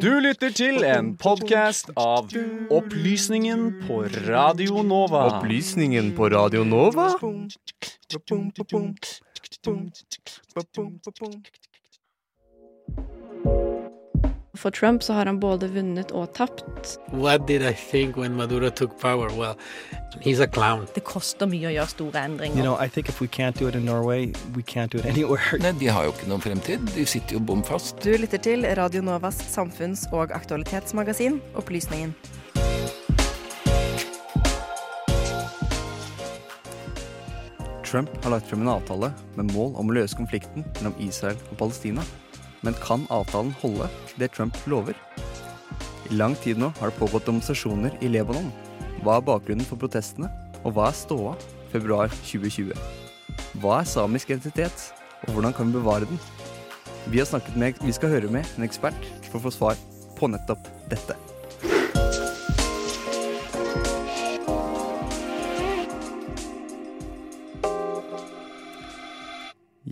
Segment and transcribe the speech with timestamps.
[0.00, 2.28] Du lytter til en podkast av
[2.68, 5.22] Opplysningen på Radio Nova.
[5.38, 7.08] Opplysningen på Radio Nova?
[14.54, 16.98] For Trump så har han både vunnet og tapt.
[17.10, 19.30] What did I think when Maduro took power?
[19.32, 19.56] Well,
[20.20, 20.86] he's a clown.
[20.94, 22.56] Det koster mye å gjøre store endringer.
[22.60, 25.06] You know, I think if we can't do it in Norway, we can't do it
[25.14, 25.40] anywhere.
[25.64, 26.84] Nei, De har jo ikke noen fremtid.
[26.92, 27.96] De sitter jo bom fast.
[28.04, 32.12] Du lytter til Radio Novas samfunns- og aktualitetsmagasin Opplysningen.
[37.88, 41.58] Trump har lagt frem en avtale med mål om å løse konflikten mellom Israel og
[41.60, 42.04] Palestina.
[42.62, 44.94] Men kan avtalen holde det Trump lover?
[46.10, 48.52] I lang tid nå har det pågått demonstrasjoner i Lebanon.
[49.02, 50.30] Hva er bakgrunnen for protestene,
[50.62, 51.34] og hva er ståa
[51.72, 52.70] februar 2020?
[53.62, 54.86] Hva er samisk identitet,
[55.26, 56.22] og hvordan kan vi bevare den?
[57.10, 59.86] Vi, har snakket med, vi skal høre med en ekspert for å få svar
[60.18, 61.18] på nettopp dette.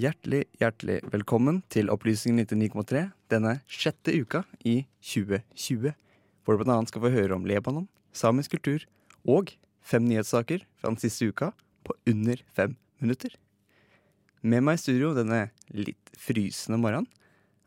[0.01, 5.91] Hjertelig, hjertelig velkommen til Opplysningen 99,3 denne sjette uka i 2020,
[6.47, 8.87] hvor du annet skal få høre om Lebanon, samisk kultur
[9.29, 9.51] og
[9.84, 11.51] fem nyhetssaker fra den siste uka
[11.84, 13.34] på under fem minutter.
[14.41, 15.42] Med meg i studio denne
[15.75, 17.11] litt frysende morgenen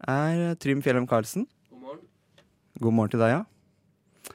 [0.10, 1.46] er Trym Fjellheim Karlsen.
[1.70, 2.04] God morgen.
[2.80, 4.34] God morgen til deg, ja.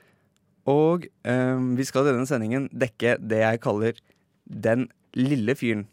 [0.70, 3.98] Og eh, vi skal i denne sendingen dekke det jeg kaller
[4.46, 4.86] den
[5.18, 5.88] lille fyren,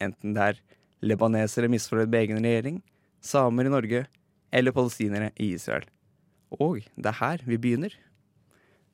[0.00, 0.66] enten det er
[1.04, 2.80] libanesere misfornøyd med egen regjering,
[3.20, 4.04] samer i Norge
[4.52, 5.86] eller palestinere i Israel.
[6.50, 7.94] Og det er her vi begynner.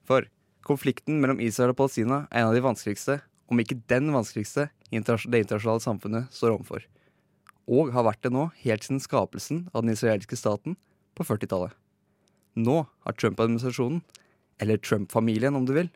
[0.07, 0.27] For
[0.67, 4.99] konflikten mellom Israel og Palestina er en av de vanskeligste, om ikke den vanskeligste, det
[4.99, 6.85] internasjonale samfunnet står overfor.
[7.67, 10.77] Og har vært det nå helt siden skapelsen av den israelske staten
[11.19, 11.75] på 40-tallet.
[12.57, 14.03] Nå har Trump-administrasjonen,
[14.63, 15.91] eller Trump-familien om du vil,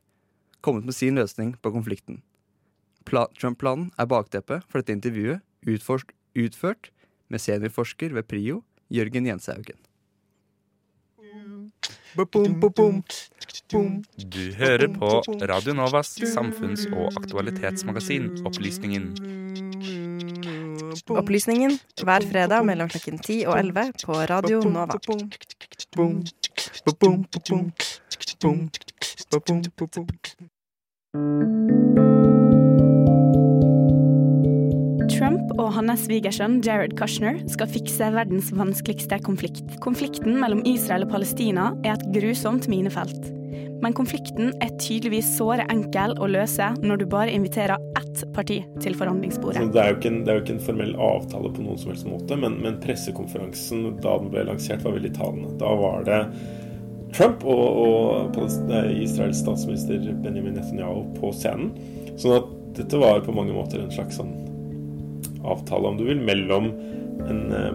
[0.61, 2.21] kommet med sin løsning på konflikten.
[3.09, 6.91] Trump-planen er bakteppet for dette intervjuet utført, utført
[7.29, 9.79] med seniorforsker ved PRIO, Jørgen Jenshaugen.
[14.35, 15.09] Du hører på
[15.53, 19.15] Radio Novas samfunns- og aktualitetsmagasin Opplysningen.
[21.09, 24.99] Opplysningen hver fredag mellom klokken 10 og 11 på Radio Nova.
[35.11, 39.65] Trump og hans svigersønn Jared Kushner skal fikse verdens vanskeligste konflikt.
[39.83, 43.31] Konflikten mellom Israel og Palestina er et grusomt minefelt.
[43.81, 48.97] Men konflikten er tydeligvis såre enkel å løse når du bare inviterer ett parti til
[48.99, 49.65] forhandlingsbordet.
[49.75, 52.39] Det er, en, det er, jo ikke en, formell avtale på noen som helst måte,
[52.39, 55.55] men, men pressekonferansen da den ble lansert, var veldig talende.
[55.63, 56.21] Da var det
[57.17, 58.39] Trump og, og
[58.95, 61.73] Israels statsminister Benjamin Netanyahu på scenen.
[62.21, 64.37] Sånn at dette var på mange måter en slags sånn
[65.45, 66.73] avtale, om du vil, mellom
[67.27, 67.71] en eh,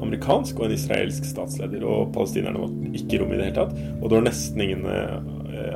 [0.00, 1.84] amerikansk og en israelsk statsleder.
[1.86, 3.76] Og palestinerne var ikke rom i det hele tatt.
[4.00, 5.18] Og det var nesten ingen eh,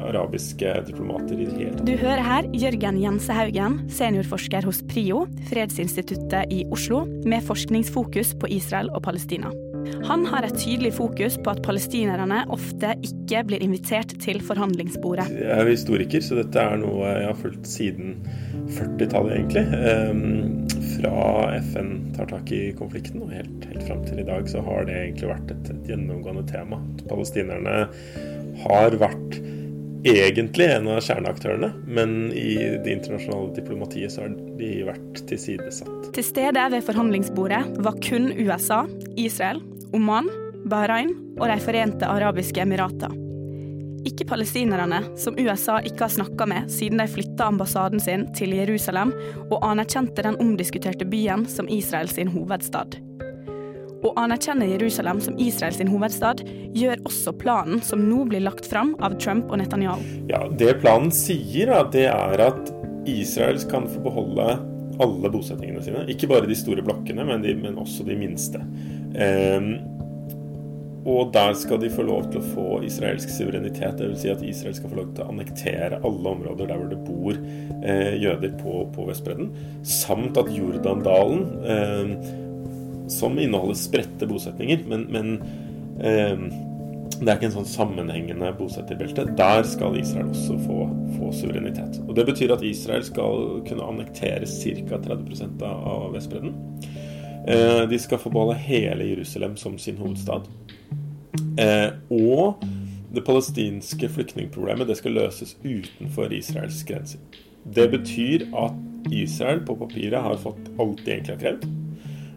[0.05, 1.85] arabiske diplomater i det hele tatt.
[1.89, 8.93] Du hører her Jørgen Jensehaugen, seniorforsker hos PRIO, Fredsinstituttet i Oslo, med forskningsfokus på Israel
[8.95, 9.53] og Palestina.
[10.09, 15.27] Han har et tydelig fokus på at palestinerne ofte ikke blir invitert til forhandlingsbordet.
[15.33, 18.19] Jeg er historiker, så dette er noe jeg har fulgt siden
[18.75, 19.65] 40-tallet, egentlig.
[20.11, 24.63] Um, fra FN tar tak i konflikten og helt, helt fram til i dag, så
[24.65, 26.81] har det egentlig vært et, et gjennomgående tema.
[27.09, 27.81] Palestinerne
[28.65, 29.41] har vært
[30.05, 36.11] egentlig en av kjerneaktørene, men i det internasjonale diplomatiet så har de vært tilsidesatt.
[36.17, 38.85] Til stede ved forhandlingsbordet var kun USA,
[39.17, 39.63] Israel,
[39.97, 40.29] Oman,
[40.69, 43.13] Bahrain og De forente arabiske emirater.
[44.05, 49.15] Ikke palestinerne, som USA ikke har snakka med siden de flytta ambassaden sin til Jerusalem
[49.49, 53.01] og anerkjente den omdiskuterte byen som Israels hovedstad.
[54.05, 56.43] Å anerkjenne Jerusalem som Israels hovedstad
[56.77, 60.03] gjør også planen som nå blir lagt fram av Trump og Netanyahu.
[60.29, 62.73] Ja, Det planen sier, det er at
[63.09, 64.59] Israel kan få beholde
[65.01, 66.05] alle bosettingene sine.
[66.13, 68.61] Ikke bare de store blokkene, men, de, men også de minste.
[69.17, 69.73] Um,
[71.05, 73.99] og der skal de få lov til å få israelsk suverenitet.
[73.99, 74.23] Dvs.
[74.23, 77.41] Si at Israel skal få lov til å annektere alle områder der hvor det bor
[77.85, 79.51] eh, jøder på, på Vestbredden.
[79.85, 82.33] Samt at Jordandalen, eh,
[83.11, 85.35] som inneholder spredte bosetninger, men, men
[86.01, 86.47] eh,
[87.21, 89.27] det er ikke en sånn sammenhengende bosetterbelte.
[89.39, 90.79] Der skal Israel også få,
[91.15, 92.01] få, suverenitet.
[92.09, 94.99] Og Det betyr at Israel skal kunne annektere ca.
[94.99, 96.57] 30 av Vestbredden.
[97.47, 100.49] Eh, de skal få beholde hele Jerusalem som sin hovedstad.
[101.61, 102.65] Eh, og
[103.15, 107.23] det palestinske flyktningproblemet det skal løses utenfor Israels grenser.
[107.65, 111.84] Det betyr at Israel på papiret har fått alt de egentlig har krevd.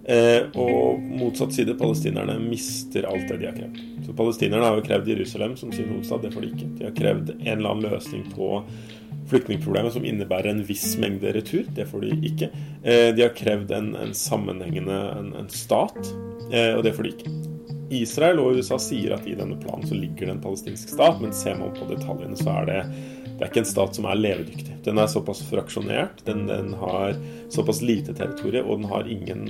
[0.08, 3.80] Eh, og motsatt side, palestinerne mister alt det de har krevd.
[4.06, 6.68] Så Palestinerne har jo krevd Jerusalem som sin hovedstad, det får de ikke.
[6.78, 8.62] De har krevd en eller annen løsning på
[9.28, 11.68] flyktningproblemet som innebærer en viss mengde retur.
[11.76, 12.50] Det får de ikke.
[12.84, 16.00] Eh, de har krevd en, en sammenhengende en, en stat,
[16.54, 17.36] eh, og det får de ikke.
[17.98, 21.36] Israel og USA sier at i denne planen så ligger det en palestinsk stat, men
[21.36, 22.80] ser man på detaljene, så er det,
[23.28, 24.80] det er ikke en stat som er levedyktig.
[24.88, 27.20] Den er såpass fraksjonert, den, den har
[27.52, 29.46] såpass lite territorium, og den har ingen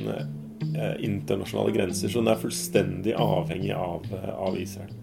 [1.00, 4.06] internasjonale grenser, så den er fullstendig avhengig av,
[4.38, 4.94] av Israel.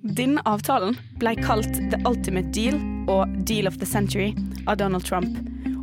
[0.00, 2.78] Din avtalen ble kalt The Ultimate Deal
[3.10, 4.32] og Deal of the Century
[4.66, 5.36] av Donald Trump.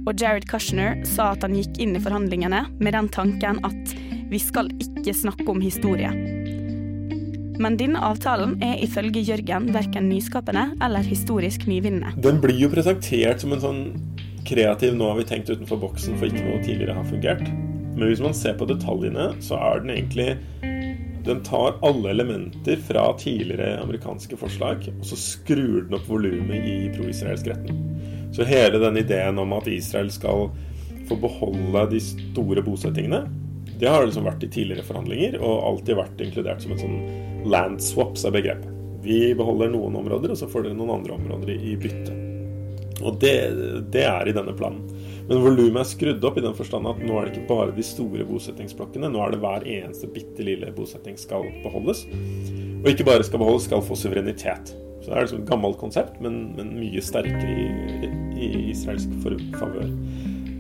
[0.08, 3.94] Og Jared Kushner sa at han gikk inn i forhandlingene med den tanken at
[4.32, 6.10] vi skal ikke snakke om historie.
[7.62, 12.14] Men denne avtalen er ifølge Jørgen verken nyskapende eller historisk nyvinnende.
[12.22, 13.82] Den blir jo presentert som en sånn
[14.48, 17.67] kreativ 'nå har vi tenkt utenfor boksen for ikke noe tidligere har fungert'.
[17.98, 20.36] Men hvis man ser på detaljene, så er den egentlig
[21.28, 26.76] Den tar alle elementer fra tidligere amerikanske forslag, og så skrur den opp volumet i
[26.94, 27.82] pro-israelsk retten.
[28.32, 30.48] Så hele den ideen om at Israel skal
[31.10, 33.26] få beholde de store bosettingene,
[33.80, 37.84] det har liksom vært i tidligere forhandlinger, og alltid vært inkludert som en sånn land
[37.84, 38.72] swaps av begrepet.
[39.04, 42.16] Vi beholder noen områder, og så får dere noen andre områder i bytte.
[43.04, 43.36] Og det,
[43.94, 44.88] det er i denne planen.
[45.28, 47.84] Men volumet er skrudd opp i den forstand at nå er det ikke bare de
[47.84, 49.10] store bosettingsblokkene.
[49.12, 52.06] Nå er det hver eneste bitte lille bosetting skal beholdes.
[52.84, 54.72] Og ikke bare skal beholdes, skal få suverenitet.
[55.02, 58.10] Så det er liksom et gammelt konsept, men, men mye sterkere i,
[58.40, 59.12] i israelsk
[59.60, 59.92] favør.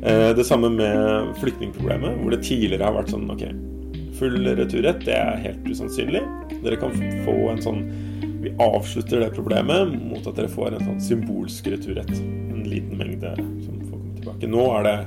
[0.03, 3.47] Eh, det samme med flyktningproblemet, hvor det tidligere har vært sånn OK,
[4.19, 6.21] full returrett, det er helt usannsynlig.
[6.63, 6.93] Dere kan
[7.25, 7.81] få en sånn
[8.37, 12.13] Vi avslutter det problemet mot at dere får en sånn symbolsk returrett.
[12.53, 13.33] En liten mengde
[13.65, 13.76] som
[14.39, 14.51] tilbake.
[14.51, 14.98] Nå er det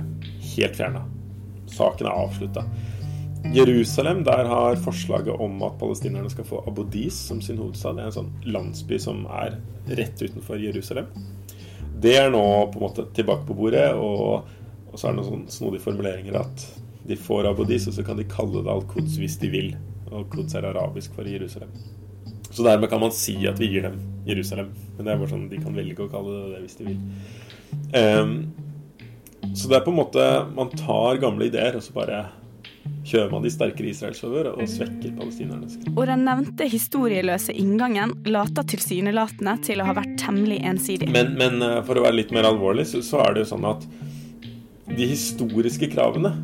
[0.57, 1.05] helt fjerna.
[1.67, 2.65] Saken er avslutta.
[3.55, 7.97] Jerusalem, der har forslaget om at palestinerne skal få Abu Dis som sin hovedstad.
[7.97, 9.57] Det er en sånn landsby som er
[9.89, 11.07] rett utenfor Jerusalem.
[12.01, 12.43] Det er nå
[12.73, 14.45] på en måte tilbake på bordet, og,
[14.91, 16.67] og så er det noen sånn snodige formuleringer at
[17.09, 19.73] de får Abu Dis, og så kan de kalle det Al-Quds hvis de vil.
[20.11, 21.73] Og Quds er arabisk for Jerusalem.
[22.51, 24.73] Så dermed kan man si at vi gir dem Jerusalem.
[24.97, 26.99] Men det er bare sånn de kan velge å kalle det det hvis de vil.
[27.95, 28.35] Um,
[29.55, 32.21] så det er på en måte Man tar gamle ideer, og så bare
[33.07, 35.79] kjører man de sterkere Israels favør og svekker palestinernes.
[35.95, 41.11] Og den nevnte historieløse inngangen later tilsynelatende til å ha vært temmelig ensidig.
[41.13, 43.85] Men, men for å være litt mer alvorlig, så, så er det jo sånn at
[44.91, 46.35] de historiske kravene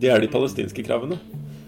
[0.00, 1.16] det er de palestinske kravene.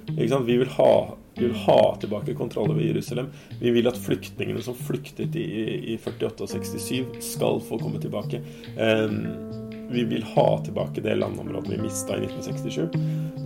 [0.06, 0.92] Vi vil, ha,
[1.34, 3.30] vi, vil ha, tilbake kontroll over Jerusalem.
[3.60, 5.46] Vi vil at flyktningene som flyktet i,
[5.94, 8.42] i 48 og 67, skal få komme tilbake.
[8.76, 12.88] Um, vi vil ha tilbake det landområdet vi mista i 1967.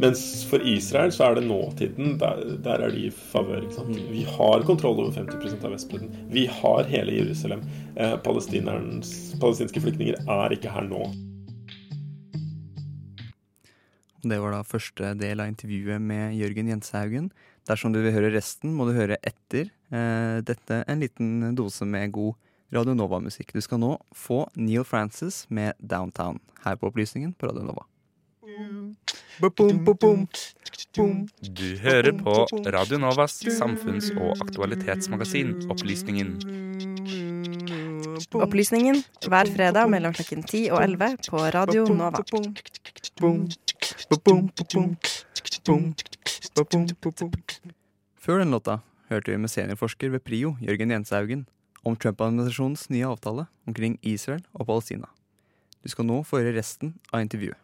[0.00, 2.14] Mens for Israel så er det nåtiden.
[2.20, 3.66] Der, der er de i favør.
[4.10, 6.14] Vi har kontroll over 50% av Vestbredden.
[6.32, 7.64] Vi har hele Jerusalem.
[7.96, 11.04] Eh, palestinske flyktninger er ikke her nå.
[14.20, 17.30] Det var da første del av intervjuet med Jørgen Jenshaugen.
[17.68, 22.12] Dersom du vil høre resten, må du høre etter eh, dette en liten dose med
[22.16, 22.36] god
[22.70, 23.52] Radio Nova-musikk.
[23.52, 27.86] Du skal nå få Neil Francis med 'Downtown' her på Opplysningen på Radio Nova.
[31.42, 36.38] Du hører på Radio Novas samfunns- og aktualitetsmagasin Opplysningen.
[38.34, 42.22] Opplysningen hver fredag mellom klokken 10 og 11 på Radio Nova.
[48.18, 51.46] Før den låta hørte vi med seniorforsker ved PRIO, Jørgen Jenshaugen,
[51.82, 55.08] om Trump-administrasjonens nye avtale omkring Israel og Palestina.
[55.80, 57.56] Du skal nå få høre resten av intervjuet.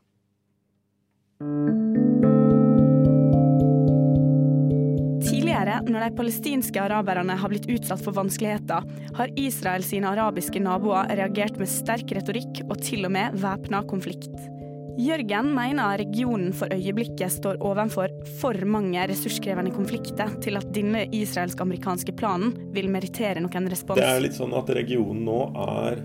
[5.27, 8.87] Tidligere, når de palestinske araberne har blitt utsatt for vanskeligheter,
[9.19, 14.56] har Israel sine arabiske naboer reagert med sterk retorikk og til og med væpna konflikt.
[14.97, 22.15] Jørgen mener regionen for øyeblikket står overfor for mange ressurskrevende konflikter til at denne israelsk-amerikanske
[22.17, 24.01] planen vil merittere noen respons.
[24.01, 26.01] Det er litt sånn at regionen nå er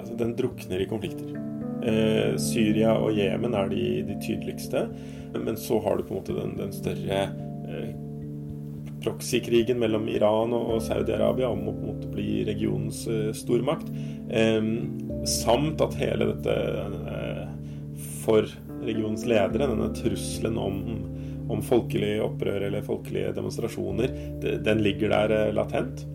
[0.00, 1.32] altså Den drukner i konflikter.
[1.80, 4.84] Eh, Syria og Jemen er de, de, tydeligste,
[5.32, 7.22] men så har du på en måte den, den større
[7.68, 7.90] eh,
[9.04, 13.88] proxykrigen mellom Iran og, Saudi-Arabia om å på en måte bli regionens eh, stormakt.
[14.28, 14.60] Eh,
[15.28, 16.56] samt at hele dette
[18.20, 18.46] for
[18.84, 20.78] regionens ledere, denne trusselen om,
[21.50, 24.14] om folkelige opprør eller folkelige demonstrasjoner,
[24.64, 26.06] den ligger der latent.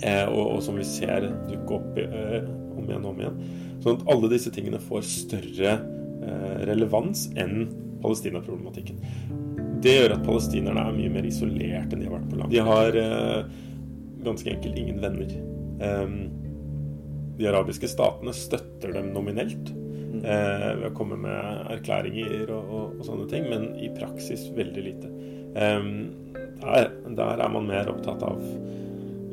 [0.00, 3.40] Og, og som vi ser dukke opp om igjen og om igjen.
[3.84, 5.74] Sånn at alle disse tingene får større
[6.68, 7.66] relevans enn
[8.00, 9.00] Palestina-problematikken.
[9.84, 12.52] Det gjør at palestinerne er mye mer isolert enn de har vært på land.
[12.52, 12.96] De har
[14.24, 15.36] ganske enkelt ingen venner.
[15.80, 16.16] Um,
[17.40, 19.72] de arabiske statene støtter dem nominelt.
[20.24, 24.86] Eh, ved å komme med erklæringer og, og, og, sånne ting, men i praksis veldig
[24.86, 25.12] lite.
[25.54, 25.92] Eh,
[26.60, 28.42] der, der, er man mer opptatt av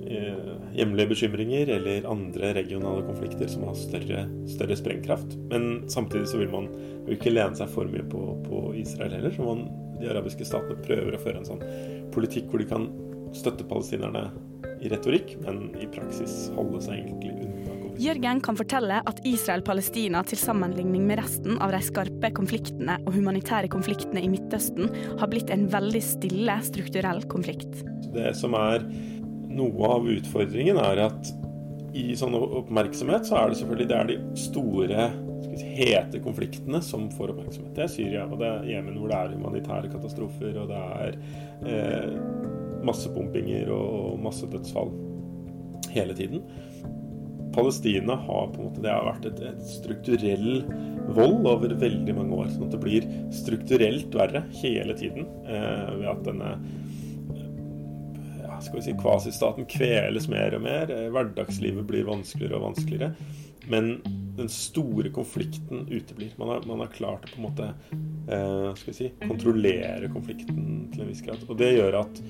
[0.07, 5.35] eh, hjemlige bekymringer eller andre regionale konflikter som har større, større sprengkraft.
[5.51, 6.69] Men samtidig så vil man
[7.07, 9.33] jo ikke lene seg for mye på, på Israel heller.
[9.35, 9.65] Så man,
[10.01, 11.65] de arabiske statene prøver å føre en sånn
[12.15, 12.87] politikk hvor de kan
[13.35, 14.29] støtte palestinerne
[14.81, 17.66] i retorikk, men i praksis holde seg egentlig unna.
[17.97, 23.71] Jørgen kan fortelle at Israel-Palestina til sammenligning med resten av de skarpe konfliktene og humanitære
[23.73, 27.81] konfliktene i Midtøsten har blitt en veldig stille strukturell konflikt.
[28.13, 28.85] Det som er
[29.57, 31.31] noe av utfordringen, er at
[31.97, 35.09] i sånn oppmerksomhet så er det selvfølgelig det er de store
[35.77, 37.73] hete konfliktene som får oppmerksomhet.
[37.73, 41.17] Det er Syria og det er Jemen hvor det er humanitære katastrofer og det er
[41.73, 42.13] eh,
[42.85, 44.93] massepumpinger og masse dødsfall
[45.97, 46.45] hele tiden.
[47.57, 50.61] Palestina har på en måte, det har vært et, et strukturell
[51.17, 52.51] vold over veldig mange år.
[52.53, 56.51] sånn at det blir strukturelt verre hele tiden eh, ved at denne
[58.43, 60.91] ja, skal vi si, kvasistaten kveles mer og mer.
[60.93, 63.13] Eh, hverdagslivet blir vanskeligere og vanskeligere.
[63.67, 63.95] Men
[64.37, 66.35] den store konflikten uteblir.
[66.37, 67.71] Man har, man har klart å på en måte
[68.31, 71.41] eh, skal vi si, kontrollere konflikten til en viss grad.
[71.49, 72.21] Og det gjør at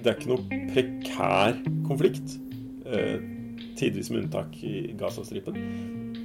[0.00, 2.38] det er ikke noe prekær konflikt.
[2.88, 3.20] Eh,
[3.80, 5.56] tidvis med unntak i Gazastripen.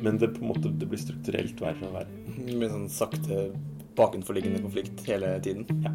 [0.04, 2.22] Men det, måte, det blir strukturelt verre og verre.
[2.52, 3.48] Med sånn sakte
[3.96, 5.66] bakenforliggende konflikt hele tiden?
[5.84, 5.94] Ja.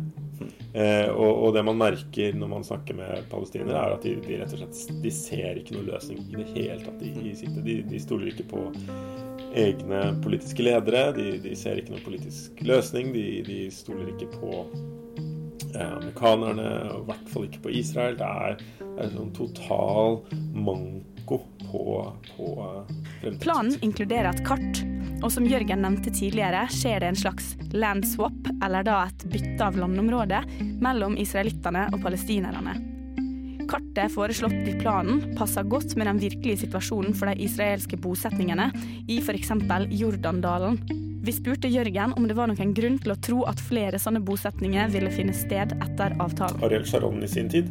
[0.73, 4.38] Eh, og, og, det man merker når man snakker med palestinere, er at de, de,
[4.40, 7.02] rett og slett de ser ikke noen løsning i det hele tatt.
[7.02, 8.64] De, de, de stoler ikke på
[9.61, 11.11] egne politiske ledere.
[11.17, 13.12] De, de ser ikke noen politisk løsning.
[13.14, 14.52] De, stoler ikke på
[15.75, 18.19] eh, amerikanerne, og i hvert fall ikke på Israel.
[18.21, 20.21] Det er, det er en sånn total
[20.55, 22.87] manko manko på, på
[23.23, 23.39] eh.
[23.39, 24.83] Planen inkluderer et kart,
[25.23, 29.65] og som Jørgen nevnte tidligere, skjer det en slags land swap, eller da et bytte
[29.65, 30.43] av landområde,
[30.81, 32.79] mellom israelittene og palestinerne.
[33.71, 38.73] Kartet foreslått i planen passer godt med den virkelige situasjonen for de israelske bosetningene
[39.07, 39.53] i f.eks.
[39.95, 40.81] Jordandalen.
[41.23, 44.91] Vi spurte Jørgen om det var noen grunn til å tro at flere sånne bosetninger
[44.91, 46.65] ville finne sted etter avtalen.
[46.65, 47.71] Ariel Sharon i sin tid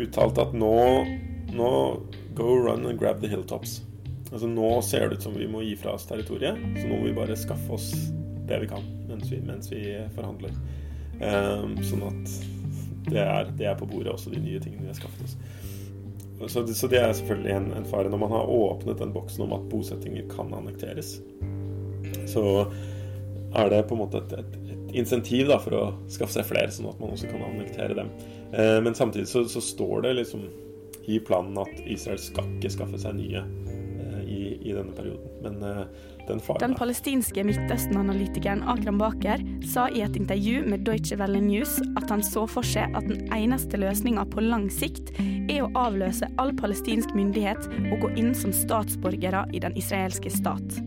[0.00, 0.74] uttalte at nå,
[1.54, 1.70] nå
[2.38, 3.80] Go run and grab the hilltops.
[4.30, 7.08] Altså Nå ser det ut som vi må gi fra oss territoriet, så nå må
[7.08, 7.90] vi bare skaffe oss
[8.46, 9.82] det vi kan mens vi, mens vi
[10.14, 10.54] forhandler.
[11.20, 12.36] Um, sånn at
[13.10, 15.36] det er, det er, på bordet også, de nye tingene vi har skaffet oss.
[16.48, 18.08] Så, så det er selvfølgelig en, en, fare.
[18.12, 21.18] Når man har åpnet den boksen om at bosettinger kan annekteres,
[22.30, 22.44] så
[23.58, 26.70] er det på en måte et, et, et insentiv da, for å skaffe seg flere,
[26.72, 28.14] sånn at man også kan annektere dem.
[28.54, 30.46] Uh, men samtidig så, så står det liksom
[31.10, 35.26] i planen at Israel skal ikke skaffe seg nye eh, i, i, denne perioden.
[35.44, 35.82] Men uh,
[36.28, 41.78] den faren Den palestinske Midtøsten-analytikeren Akram Baker sa i et intervju med Deutsche Welle News
[41.98, 46.28] at han så for seg at den eneste løsninga på lang sikt er å avløse
[46.38, 50.80] all palestinsk myndighet og gå inn som statsborgere i den israelske stat.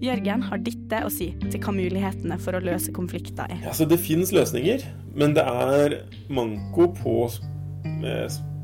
[0.00, 3.60] Jørgen har dette å si til hva mulighetene for å løse konflikter er.
[3.66, 5.98] Ja, det finnes løsninger, men det er
[6.32, 7.16] manko på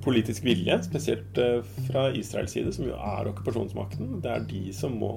[0.07, 4.21] politisk vilje, spesielt eh, fra Israels side, som jo er okkupasjonsmakten.
[4.23, 5.15] Det er de som må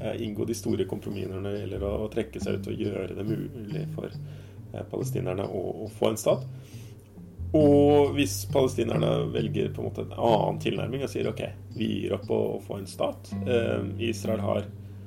[0.00, 3.26] eh, inngå de store kompromissene når det gjelder å trekke seg ut og gjøre det
[3.28, 6.42] mulig for eh, palestinerne å, få en stat.
[7.56, 11.44] Og hvis palestinerne velger på en måte en annen tilnærming og sier OK,
[11.76, 13.30] vi gir opp å, å få en stat,
[14.02, 14.66] Israel har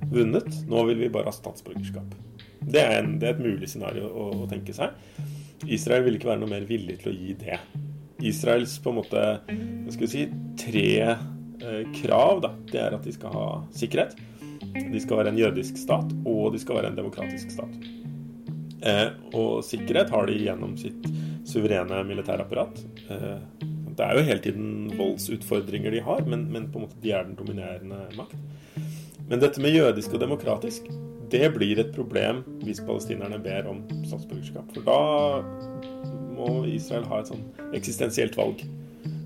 [0.09, 2.15] vunnet, nå vil vi bare ha statsborgerskap.
[2.59, 4.95] Det er, en, det er et mulig scenario å, å tenke seg.
[5.67, 7.59] Israel vil ikke være noe mer villig til å gi det.
[8.21, 9.25] Israels på en måte
[9.89, 10.25] skal vi si,
[10.59, 14.17] tre eh, krav, da, det er at de skal ha sikkerhet,
[14.75, 17.79] de skal være en jødisk stat, og de skal være en demokratisk stat.
[18.79, 21.07] Eh, og sikkerhet har de gjennom sitt
[21.49, 22.79] suverene militærapparat.
[23.09, 23.67] Eh,
[23.99, 27.27] det er jo hele tiden voldsutfordringer de har, men, men, på en måte de er
[27.27, 28.37] den dominerende makt.
[29.29, 30.87] Men dette med jødisk og demokratisk,
[31.29, 34.71] det blir et problem hvis palestinerne ber om statsborgerskap.
[34.73, 37.43] For da må Israel ha et sånn
[37.75, 38.63] eksistensielt valg.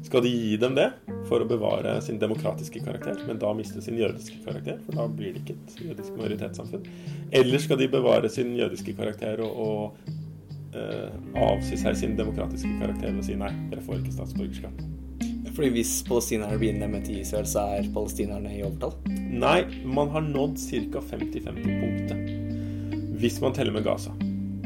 [0.03, 0.89] Skal de gi dem det
[1.29, 4.81] for å bevare sin demokratiske karakter, men da miste sin jødiske karakter?
[4.85, 6.83] For da blir det ikke et jødisk majoritetssamfunn.
[7.33, 11.09] Eller skal de bevare sin jødiske karakter og, og eh,
[11.47, 14.83] avsi seg sin demokratiske karakter og si nei, dere får ikke statsborgerskap.
[15.53, 18.95] Fordi hvis palestinerne blir innlemmet i Israel, så er palestinerne i overtall?
[19.33, 21.01] Nei, man har nådd ca.
[21.13, 22.17] 50-50-punktet.
[23.21, 24.13] Hvis man teller med Gaza.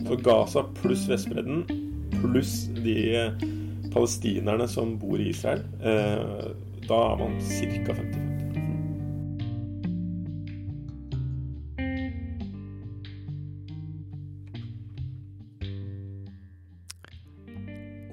[0.08, 1.87] Så Gaza pluss Vestbredden
[2.21, 3.45] pluss de eh,
[3.93, 6.51] palestinerne som bor i Israel, eh,
[6.88, 7.93] da er man ca.
[7.93, 8.38] 50-50.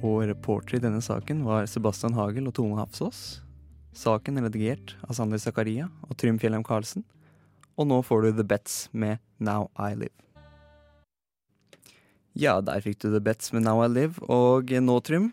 [0.04, 3.40] Og reportere i denne saken var Sebastian Hagel og Tone Hafsås.
[3.96, 7.06] Saken er redigert av Sander Zakaria og Trym Fjellheim Karlsen.
[7.78, 10.33] Og nå får du The Bets med Now I Live.
[12.34, 14.18] Ja, der fikk du The Bets med Now I Live.
[14.26, 15.28] Og nå, Trym,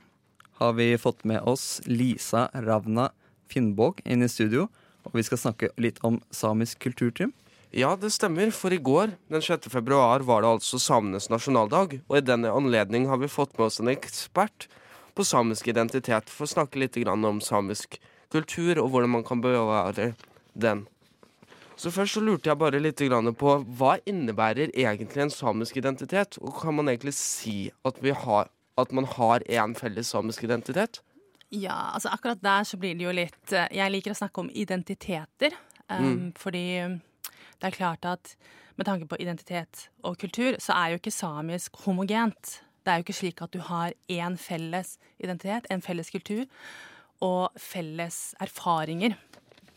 [0.62, 3.08] har vi fått med oss Lisa Ravna
[3.50, 4.68] Finnbåg inn i studio.
[5.10, 7.34] Og vi skal snakke litt om samisk kultur, Trym.
[7.74, 9.66] Ja, det stemmer, for i går, den 6.
[9.74, 11.98] februar, var det altså samenes nasjonaldag.
[12.06, 14.70] Og i denne anledning har vi fått med oss en ekspert
[15.18, 17.98] på samisk identitet for å snakke litt om samisk
[18.30, 20.12] kultur og hvordan man kan bevare
[20.54, 20.86] den.
[21.82, 23.02] Så først så lurte jeg bare litt
[23.42, 26.38] på hva innebærer egentlig en samisk identitet?
[26.38, 31.02] Og kan man egentlig si at, har, at man har en felles samisk identitet?
[31.50, 34.52] Ja, altså akkurat der så blir det jo litt eh, Jeg liker å snakke om
[34.54, 35.58] identiteter.
[35.90, 36.28] Um, mm.
[36.38, 38.36] Fordi det er klart at
[38.78, 42.62] med tanke på identitet og kultur, så er jo ikke samisk homogent.
[42.86, 46.46] Det er jo ikke slik at du har én felles identitet, en felles kultur,
[47.22, 49.18] og felles erfaringer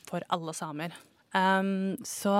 [0.04, 0.92] for alle samer.
[1.34, 2.34] Um, så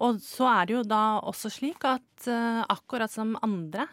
[0.00, 3.86] Og så er det jo da også slik at uh, akkurat som andre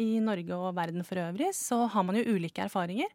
[0.00, 3.10] i Norge og verden for øvrig, så har man jo ulike erfaringer.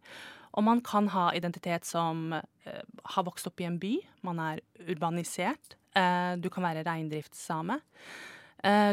[0.53, 2.83] Og man kan ha identitet som uh,
[3.15, 7.79] har vokst opp i en by, man er urbanisert, Uh, du kan være reindriftssame.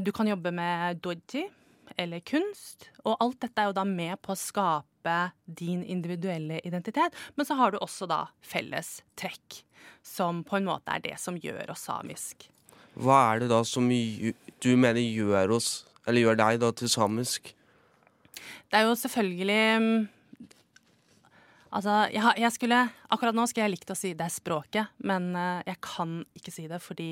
[0.05, 1.43] Du kan jobbe med doji
[1.97, 2.89] eller kunst.
[3.05, 7.17] Og alt dette er jo da med på å skape din individuelle identitet.
[7.37, 9.63] Men så har du også da felles trekk,
[10.03, 12.49] som på en måte er det som gjør oss samisk.
[12.95, 17.55] Hva er det da som du mener gjør oss, eller gjør deg da til samisk?
[18.71, 19.97] Det er jo selvfølgelig mm,
[21.75, 22.79] Altså, jeg, jeg, skulle,
[23.11, 26.53] akkurat nå skulle jeg likt å si det er språket, men uh, jeg kan ikke
[26.55, 27.09] si det, fordi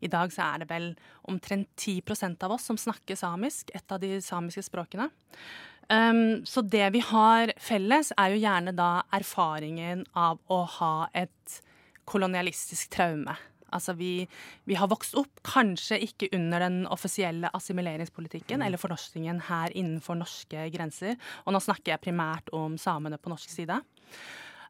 [0.00, 0.90] i dag så er det vel
[1.28, 5.10] omtrent 10% av oss som snakker samisk, et av de samiske språkene.
[5.92, 11.60] Um, så det vi har felles, er jo gjerne da erfaringen av å ha et
[12.08, 13.36] kolonialistisk traume.
[13.76, 14.24] Altså vi,
[14.64, 20.68] vi, har vokst opp, kanskje ikke under den offisielle assimileringspolitikken eller fornorskningen her innenfor norske
[20.72, 21.18] grenser.
[21.44, 23.80] Og nå snakker jeg primært om samene på norsk side.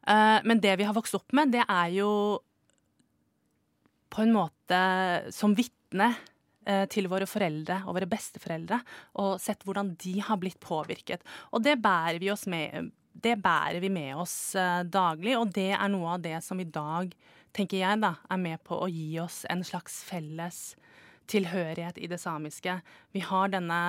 [0.07, 2.11] Uh, men det vi har vokst opp med, det er jo
[4.13, 4.81] på en måte
[5.35, 8.79] som vitne uh, til våre foreldre og våre besteforeldre,
[9.19, 11.25] og sett hvordan de har blitt påvirket.
[11.51, 15.91] Og det bærer vi, med, det bærer vi med oss uh, daglig, og det er
[15.91, 17.11] noe av det som i dag
[17.57, 20.75] tenker jeg, da, er med på å gi oss en slags felles
[21.31, 22.79] tilhørighet i det samiske.
[23.15, 23.79] Vi har denne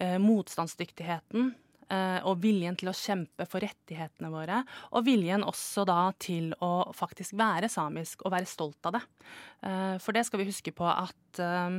[0.00, 1.56] eh, motstandsdyktigheten eh,
[1.88, 4.62] og viljen til å kjempe for rettighetene våre.
[4.92, 9.04] Og viljen også da til å faktisk være samisk og være stolt av det.
[9.62, 11.78] Eh, for det skal vi huske på at eh,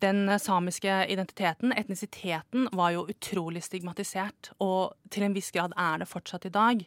[0.00, 4.52] den samiske identiteten, etnisiteten, var jo utrolig stigmatisert.
[4.64, 6.84] Og til en viss grad er det fortsatt i dag.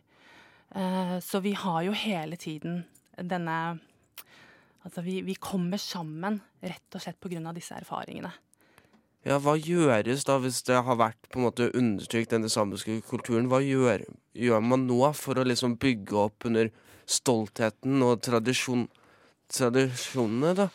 [0.75, 2.85] Eh, så vi har jo hele tiden
[3.17, 3.79] denne
[4.83, 7.53] Altså vi, vi kommer sammen rett og slett pga.
[7.55, 8.33] disse erfaringene.
[9.23, 13.47] Ja, Hva gjøres da hvis det har vært på en måte undertrykt den samiske kulturen?
[13.51, 14.03] Hva gjør,
[14.35, 16.71] gjør, man nå for å liksom bygge opp under
[17.07, 18.89] stoltheten og tradisjon,
[19.51, 20.67] tradisjonene, da?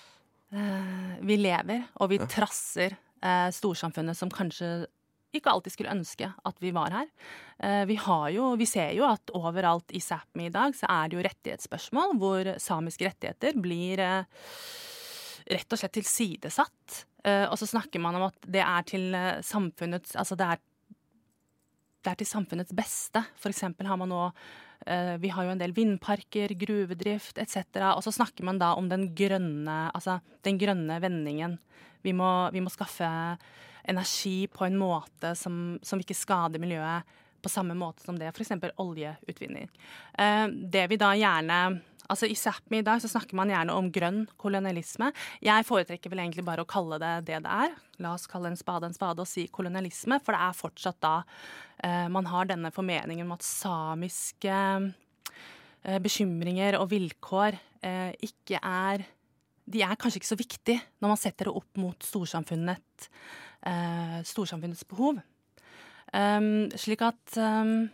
[0.57, 2.29] Eh, vi lever, og vi ja.
[2.31, 4.89] trasser eh, storsamfunnet som kanskje
[5.37, 7.09] ikke alltid skulle ønske at vi var her.
[7.61, 7.99] Eh, vi,
[8.33, 12.17] jo, vi ser jo at overalt i Sápmi i dag så er det jo rettighetsspørsmål
[12.21, 14.25] hvor samiske rettigheter blir eh,
[15.53, 17.03] rett og slett tilsidesatt.
[17.29, 19.12] Eh, og så snakker man om at det er til
[19.45, 20.62] samfunnets Altså det er,
[22.05, 23.23] det er til samfunnets beste.
[23.37, 24.25] For eksempel har man nå
[25.19, 27.59] vi har jo en del vindparker, gruvedrift etc.
[27.91, 31.57] Og så snakker man da om den grønne, altså den grønne vendingen.
[32.07, 33.09] Vi må, vi må skaffe
[33.91, 38.53] energi på en måte som, som ikke skader miljøet på samme måte som det f.eks.
[38.77, 39.69] oljeutvinning.
[40.19, 41.59] Eh, det vi da gjerne
[42.09, 45.11] Altså I Sápmi i dag så snakker man gjerne om grønn kolonialisme.
[45.44, 47.75] Jeg foretrekker vel egentlig bare å kalle det det det er.
[48.01, 51.14] La oss kalle en spade en spade og si kolonialisme, for det er fortsatt da
[51.85, 59.05] eh, man har denne formeningen om at samiske eh, bekymringer og vilkår eh, ikke er
[59.68, 63.11] De er kanskje ikke så viktige når man setter det opp mot storsamfunnet
[63.68, 65.21] eh, storsamfunnets behov.
[66.09, 67.90] Um, slik at um,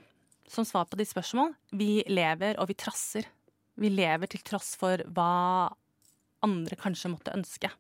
[0.47, 3.27] som svar på ditt spørsmål, vi lever og vi trasser.
[3.81, 5.73] Vi lever til tross for hva
[6.45, 7.71] andre kanskje måtte ønske.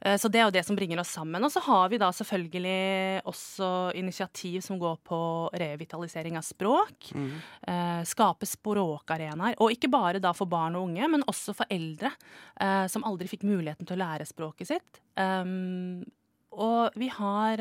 [0.00, 1.42] Eh, Så det er jo det som bringer oss sammen.
[1.42, 5.18] Og så har vi da selvfølgelig også initiativ som går på
[5.58, 7.10] revitalisering av språk.
[7.14, 7.40] Mhm.
[7.66, 9.56] eh, Skape språkarenaer.
[9.58, 12.12] Og ikke bare da for barn og unge, men også for eldre
[12.60, 15.00] eh, som aldri fikk muligheten til å lære språket sitt.
[15.16, 16.04] Um,
[16.52, 17.56] og vi har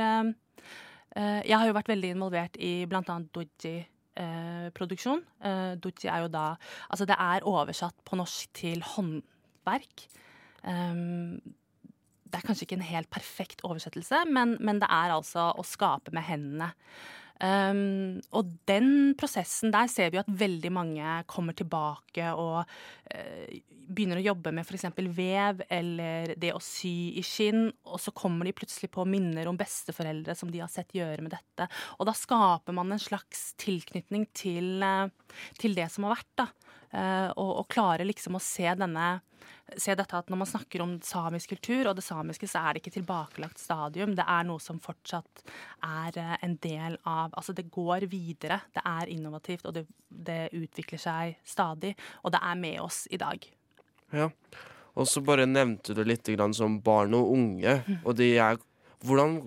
[1.18, 3.02] Jeg har jo vært veldig involvert i bl.a.
[4.18, 5.22] Doji-produksjon.
[5.44, 6.56] Uh, Doji er jo da
[6.90, 10.08] Altså, det er oversatt på norsk til håndverk.
[10.64, 11.40] Um,
[12.28, 16.12] det er kanskje ikke en helt perfekt oversettelse, men, men det er altså å skape
[16.12, 16.74] med hendene.
[17.38, 24.18] Um, og den prosessen der ser vi at veldig mange kommer tilbake og uh, begynner
[24.18, 24.88] å jobbe med f.eks.
[25.14, 29.60] vev eller det å sy i skinn, og så kommer de plutselig på minner om
[29.60, 31.70] besteforeldre som de har sett gjøre med dette.
[32.02, 35.06] Og da skaper man en slags tilknytning til, uh,
[35.62, 36.50] til det som har vært, da.
[36.88, 39.18] Uh, og, og klarer liksom å se denne
[39.76, 42.84] Se dette at når man snakker om samisk kultur og det samiske, så er det
[42.84, 44.16] ikke tilbakelagt stadium.
[44.16, 45.44] Det er noe som fortsatt
[45.84, 48.62] er eh, en del av Altså, det går videre.
[48.74, 51.94] Det er innovativt, og det, det utvikler seg stadig.
[52.24, 53.44] Og det er med oss i dag.
[54.16, 54.32] Ja.
[54.98, 57.78] Og så bare nevnte du litt grann som barn og unge.
[58.04, 58.58] Og de er,
[59.06, 59.44] hvordan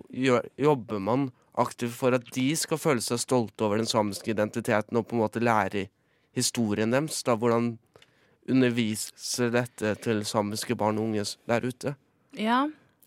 [0.61, 5.09] jobber man aktivt for at de skal føle seg stolte over den samiske identiteten og
[5.09, 5.89] på en måte lære
[6.37, 7.23] historien deres?
[7.27, 7.35] da?
[7.35, 7.75] Hvordan
[8.53, 11.95] underviser dette til samiske barn og unge der ute?
[12.39, 12.63] Ja.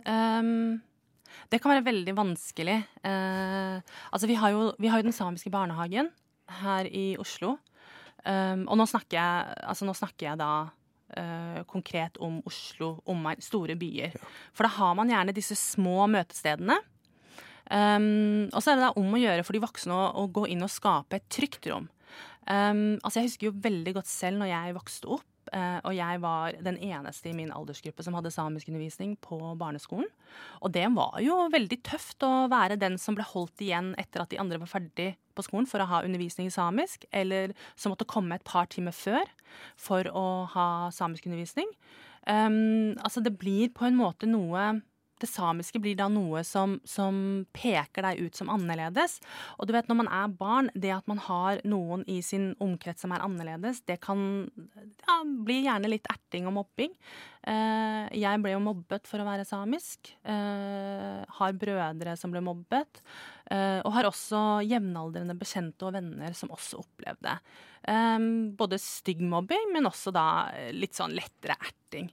[0.08, 0.82] Um,
[1.51, 2.79] det kan være veldig vanskelig.
[3.06, 3.79] Uh,
[4.12, 6.12] altså, vi har, jo, vi har jo den samiske barnehagen
[6.62, 7.58] her i Oslo.
[8.23, 10.51] Um, og nå snakker jeg, altså, nå snakker jeg da
[11.17, 14.15] uh, konkret om Oslo, omegn, store byer.
[14.56, 16.79] For da har man gjerne disse små møtestedene.
[17.71, 20.45] Um, og så er det da om å gjøre for de voksne å, å gå
[20.51, 21.88] inn og skape et trygt rom.
[22.43, 26.56] Um, altså jeg husker jo veldig godt selv når jeg vokste opp, og jeg var
[26.66, 30.08] den eneste i min aldersgruppe som hadde samiskundervisning på barneskolen.
[30.66, 34.32] Og det var jo veldig tøft å være den som ble holdt igjen etter at
[34.34, 38.10] de andre var ferdig på skolen for å ha undervisning i samisk, eller som måtte
[38.10, 39.30] komme et par timer før
[39.80, 41.70] for å ha samiskundervisning.
[42.24, 44.70] Um, altså det blir på en måte noe
[45.21, 47.15] det samiske blir da noe som, som,
[47.56, 49.19] peker deg ut som annerledes.
[49.58, 53.06] Og du vet, når man er barn, det at man har noen i sin omkrets
[53.06, 54.23] som er annerledes, det kan
[55.06, 56.95] ja, bli gjerne litt erting og mobbing.
[57.43, 60.13] Eh, jeg ble jo mobbet for å være samisk.
[60.23, 63.04] Eh, har brødre som ble mobbet.
[63.52, 67.38] Eh, og har også jevnaldrende bekjente og venner som også opplevde
[67.84, 70.26] både stygg mobbing, men også da
[70.71, 72.06] litt sånn lettere erting.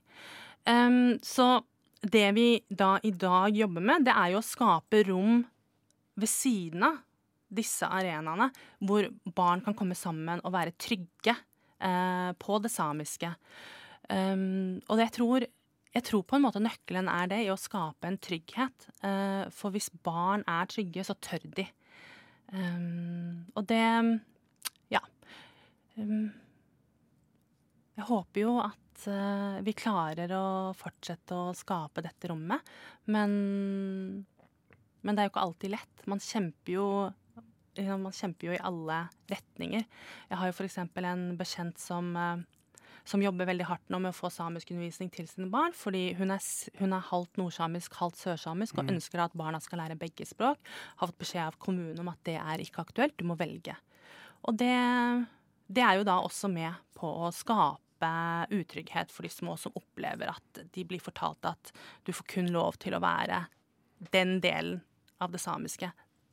[1.23, 1.45] Så
[2.01, 5.41] det vi da i dag jobber med, det er jo å skape rom
[6.17, 6.99] ved siden av
[7.51, 8.47] disse arenaene,
[8.79, 13.33] hvor barn kan komme sammen og være trygge eh, på det samiske.
[14.11, 15.45] Um, og jeg tror
[15.91, 18.85] jeg tror på en måte nøkkelen er det, i å skape en trygghet.
[19.03, 21.67] Uh, for hvis barn er trygge, så tør de.
[22.51, 23.83] Um, og det
[24.91, 25.03] Ja.
[25.99, 26.31] Um,
[27.99, 30.45] jeg håper jo at uh, vi klarer å
[30.77, 32.61] fortsette å skape dette rommet.
[33.11, 33.33] Men,
[35.01, 36.05] men det er jo ikke alltid lett.
[36.11, 36.87] Man kjemper jo
[37.79, 39.85] ja, man kjemper jo i alle retninger.
[40.27, 40.77] Jeg har jo f.eks.
[40.83, 42.41] en bekjent som, uh,
[43.07, 45.71] som jobber veldig hardt nå med å få samiskundervisning til sine barn.
[45.77, 46.43] Fordi hun er,
[46.81, 48.97] hun er halvt nordsamisk, halvt sørsamisk og Mm.
[48.97, 50.59] ønsker at barna skal lære begge språk.
[50.99, 53.77] Har fått beskjed av kommunen om at det er ikke aktuelt, du må velge.
[54.43, 54.75] Og det,
[55.69, 57.79] det er jo da også med på å skape
[58.49, 61.73] utrygghet for de små som opplever at de blir fortalt at
[62.07, 63.45] du får kun lov til å være
[64.11, 64.81] den delen
[65.21, 65.91] av det samiske.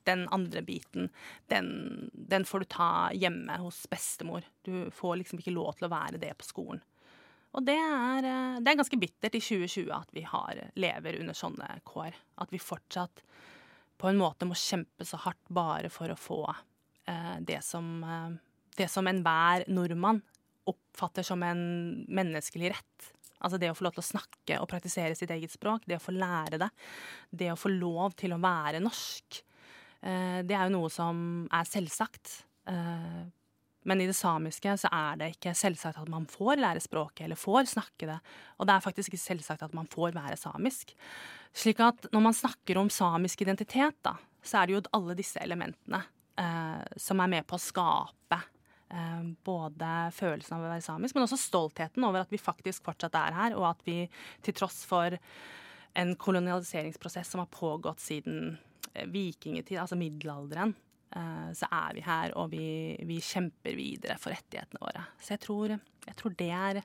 [0.08, 1.10] Den andre biten,
[1.52, 4.46] den, den får du ta hjemme hos bestemor.
[4.64, 6.80] Du får liksom ikke lov til å være det på skolen.
[7.56, 11.36] Og det er, eh, det er ganske bittert i 2020 at vi har, lever under
[11.36, 12.16] sånne kår.
[12.40, 13.22] At vi fortsatt
[13.98, 16.42] på en måte må kjempe så hardt bare for å få
[17.08, 18.36] eh, det som, eh,
[18.78, 20.22] det som enhver nordmann
[20.72, 21.62] oppfatter som en
[22.08, 23.10] menneskelig rett.
[23.38, 26.02] Altså det å få lov til å snakke og praktisere sitt eget språk, det å
[26.02, 26.70] få lære det,
[27.30, 29.42] det å få lov til å være norsk.
[30.02, 32.40] Eh, det er jo noe som er selvsagt.
[32.70, 33.24] Eh,
[33.88, 37.38] men i det samiske så er det ikke selvsagt at man får lære språket eller
[37.38, 38.18] får snakke det.
[38.58, 40.92] Og det er faktisk ikke selvsagt at man får være samisk.
[41.56, 45.40] Slik at når man snakker om samisk identitet, da, så er det jo alle disse
[45.40, 46.02] elementene
[46.42, 48.42] eh, som er med på å skape
[49.44, 53.36] både følelsen av å være samisk, men også stoltheten over at vi faktisk fortsatt er
[53.36, 54.00] her, og at vi
[54.46, 55.18] til tross for
[55.98, 58.56] en kolonialiseringsprosess som har pågått siden
[58.94, 60.74] eh, vikingtid, altså middelalderen,
[61.16, 62.68] eh, så er vi her, og vi,
[63.08, 65.04] vi, kjemper videre for rettighetene våre.
[65.20, 65.74] Så jeg tror,
[66.06, 66.82] jeg tror det er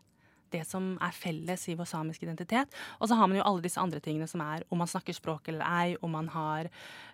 [0.54, 2.78] det som er felles i vår samiske identitet.
[3.00, 5.50] Og så har man jo alle disse andre tingene som er om man snakker språk
[5.52, 6.70] eller ei, om man, har,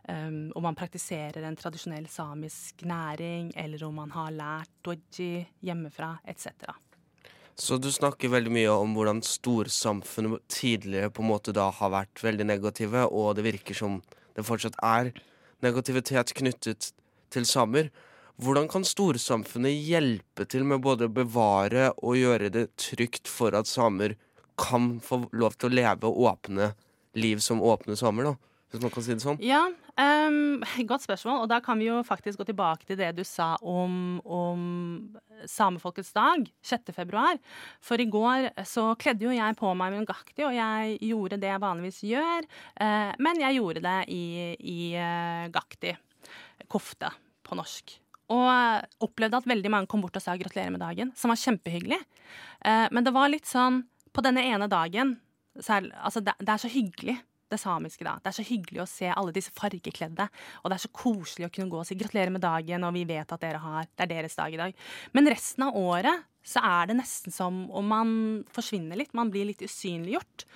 [0.07, 6.17] um, om man praktiserer en tradisjonell samisk næring, eller om man har lært doji hjemmefra,
[6.29, 6.51] etc.
[7.59, 12.21] Så du snakker veldig mye om hvordan storsamfunnet tidligere på en måte da har vært
[12.23, 13.99] veldig negative, og det virker som
[14.37, 15.11] det fortsatt er
[15.65, 16.93] negativitet knyttet
[17.33, 17.89] til samer.
[18.39, 23.67] Hvordan kan storsamfunnet hjelpe til med både å bevare og gjøre det trygt for at
[23.67, 24.15] samer
[24.59, 26.69] kan få lov til å leve åpne
[27.19, 28.37] liv som åpne samer, da?
[28.69, 29.39] Hvis man kan si det sånn?
[29.43, 29.65] Ja,
[29.99, 31.43] um, godt spørsmål.
[31.43, 34.61] Og da kan vi jo faktisk gå tilbake til det du sa om, om
[35.49, 36.93] samefolkets dag, 6.
[36.95, 37.39] februar.
[37.83, 41.65] For i går så kledde jo jeg på meg mungakti, og jeg gjorde det jeg
[41.65, 42.51] vanligvis gjør.
[42.79, 44.27] Uh, men jeg gjorde det i,
[44.63, 45.97] i uh, gakti.
[46.71, 47.11] Kofte
[47.43, 47.99] på norsk.
[48.29, 51.97] Og opplevde at veldig mange kom bort og sa gratulerer med dagen, som var kjempehyggelig.
[52.65, 55.19] Eh, men det var litt sånn På denne ene dagen
[55.59, 57.13] er, altså det, det, er så hyggelig,
[57.51, 58.15] det samiske, da.
[58.23, 60.25] Det er så hyggelig å se alle disse fargekledde.
[60.63, 63.05] Og det er så koselig å kunne gå og si gratulerer med dagen, og vi
[63.09, 64.81] vet at dere har Det er deres dag i dag.
[65.13, 68.11] Men resten av året så er det nesten som om man
[68.55, 69.13] forsvinner litt.
[69.17, 70.47] Man blir litt usynliggjort.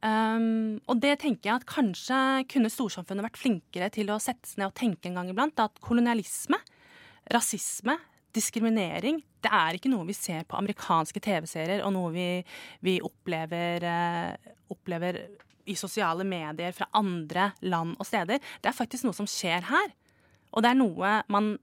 [0.00, 4.62] Um, og det tenker jeg at kanskje kunne storsamfunnet vært flinkere til å sette seg
[4.62, 5.60] ned og tenke en gang iblant.
[5.60, 6.60] At kolonialisme
[7.32, 7.96] rasisme,
[8.34, 12.26] diskriminering, det er ikke noe vi ser på amerikanske TV-serier, og noe vi,
[12.84, 15.18] vi opplever, eh, opplever
[15.70, 18.40] i sosiale medier fra andre land og steder.
[18.60, 19.92] Det er faktisk noe som skjer her.
[20.50, 21.56] Og det er noe man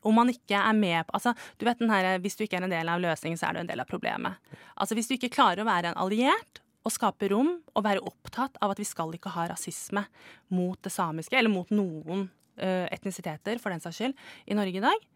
[0.00, 2.64] om man ikke er med på altså, du vet den her, Hvis du ikke er
[2.64, 4.40] en del av løsningen, så er du en del av problemet.
[4.74, 8.56] Altså Hvis du ikke klarer å være en alliert og skape rom og være opptatt
[8.64, 10.06] av at vi skal ikke ha rasisme
[10.48, 14.14] mot det samiske, eller mot noen Eh, etnisiteter, for den saks skyld,
[14.46, 15.08] i Norge i dag,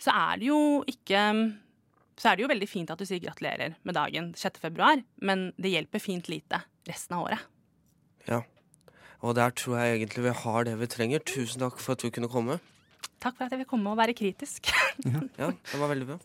[0.00, 1.24] så er det jo ikke
[2.20, 4.60] så er det jo veldig fint at du sier gratulerer med dagen 6.
[4.60, 7.46] februar, men det hjelper fint lite resten av året.
[8.28, 8.42] Ja,
[9.24, 11.24] og der tror jeg egentlig vi har det vi trenger.
[11.24, 12.58] Tusen takk for at du kunne komme.
[13.20, 14.68] Takk for at jeg vil komme og være kritisk.
[15.04, 15.24] ja.
[15.40, 16.18] ja, det var veldig bra.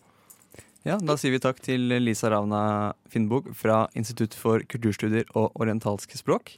[0.85, 6.19] Ja, Da sier vi takk til Lisa Ravna Finnbog fra Institutt for kulturstudier og orientalske
[6.19, 6.57] språk.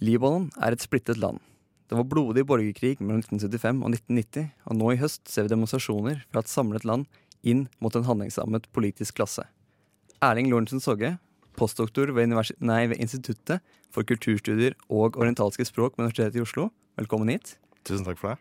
[0.00, 1.40] Libanon er et splittet land.
[1.90, 6.22] Det var blodig borgerkrig mellom 1975 og 1990, og nå i høst ser vi demonstrasjoner
[6.30, 7.04] fra et samlet land
[7.44, 9.44] inn mot en handlingslammet politisk klasse.
[10.24, 11.18] Erling Lorentzen Sogge,
[11.58, 13.60] postdoktor ved, nei, ved, Instituttet
[13.92, 17.58] for kulturstudier og orientalske språk ved Universitetet i Oslo, velkommen hit.
[17.84, 18.38] Tusen takk for det.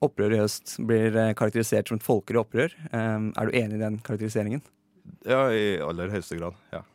[0.00, 2.72] Opprøret i høst blir eh, karakterisert som et folkelig opprør.
[2.88, 4.64] Um, er du enig i den karakteriseringen?
[5.28, 6.56] Ja, i aller høyeste grad.
[6.72, 6.86] ja.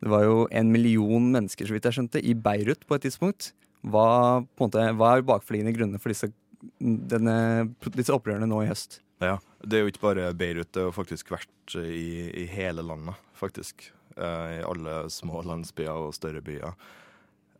[0.00, 3.52] Det var jo en million mennesker så vidt jeg skjønte, i Beirut på et tidspunkt.
[3.84, 6.30] Hva, måte, hva er bakforliggende grunner for disse,
[6.80, 7.36] denne,
[7.96, 9.00] disse, opprørene nå i høst?
[9.20, 13.16] Ja, Det er jo ikke bare Beirut, det har faktisk vært i, i hele landet.
[13.36, 13.90] faktisk.
[14.16, 16.72] Eh, I alle små landsbyer og større byer.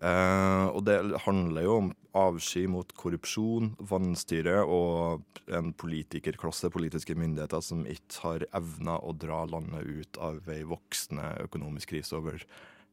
[0.01, 7.61] Eh, og det handler jo om avsky mot korrupsjon, vanstyre og en politikerklasse, politiske myndigheter,
[7.65, 12.41] som ikke har evna å dra landet ut av ei voksende økonomisk krise over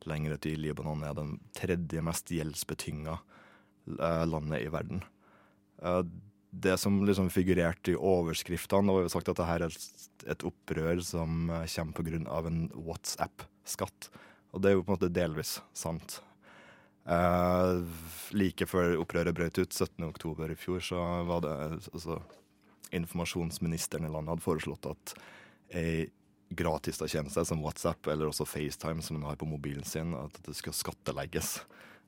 [0.07, 0.59] lengre tid.
[0.59, 5.03] Libanon er den tredje mest gjeldsbetynga eh, landet i verden.
[5.79, 6.03] Eh,
[6.57, 11.51] det som liksom figurerte i overskriftene, var jo sagt at dette er et opprør som
[11.51, 12.39] kommer pga.
[12.47, 14.09] en WhatsApp-skatt.
[14.51, 16.21] Og det er jo på en måte delvis sant.
[17.07, 17.85] Uh,
[18.35, 21.55] like før opprøret brøt ut, 17.10 i fjor, så var det
[21.93, 22.19] altså,
[22.95, 25.13] Informasjonsministeren i landet hadde foreslått at
[25.75, 26.05] ei
[26.55, 30.55] gratis tjeneste som WhatsApp eller også FaceTime som man har på mobilen sin, at det
[30.55, 31.57] skulle skattelegges.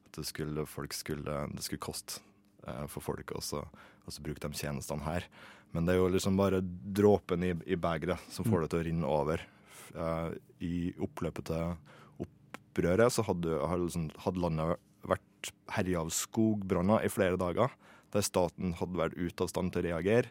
[0.08, 2.24] At det skulle, folk skulle, det skulle koste
[2.68, 3.44] uh, for folk å
[4.24, 5.28] bruke de tjenestene her.
[5.76, 8.88] Men det er jo liksom bare dråpen i, i begeret som får det til å
[8.88, 9.44] rinne over.
[9.94, 10.32] Uh,
[10.64, 11.76] I oppløpet til
[12.24, 14.88] opprøret så hadde, hadde, hadde landet
[15.39, 17.71] vært herja av skogbranner i flere dager,
[18.12, 20.30] der staten hadde vært ute av stand til å reagere.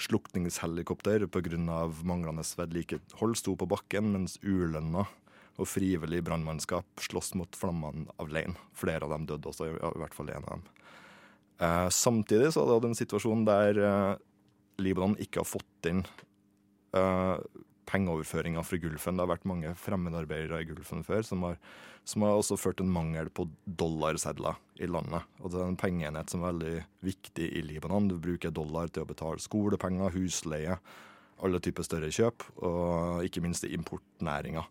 [0.00, 1.90] Slukningshelikopter pga.
[2.04, 5.06] manglende vedlikehold sto på bakken, mens ulønna
[5.58, 8.54] Og frivillig brannmannskap slåss mot flammene alene.
[8.72, 10.62] Flere av dem døde også, i, hvert fall en av dem.
[11.60, 14.14] Eh, samtidig så hadde vi en situasjon der eh,
[14.80, 16.00] Libanon ikke har fått inn
[16.96, 17.36] eh,
[17.90, 19.18] pengeoverføringer fra Gulfen.
[19.18, 21.58] Det har vært mange fremmedarbeidere i Gulfen før som har,
[22.08, 25.26] som har også ført en mangel på dollarsedler i landet.
[25.42, 26.74] Og det er en pengeenhet som er veldig
[27.10, 28.10] viktig i Libanon.
[28.10, 30.78] Du bruker dollar til å betale skolepenger, husleie,
[31.40, 34.66] alle typer større kjøp, og ikke minst i importnæringa.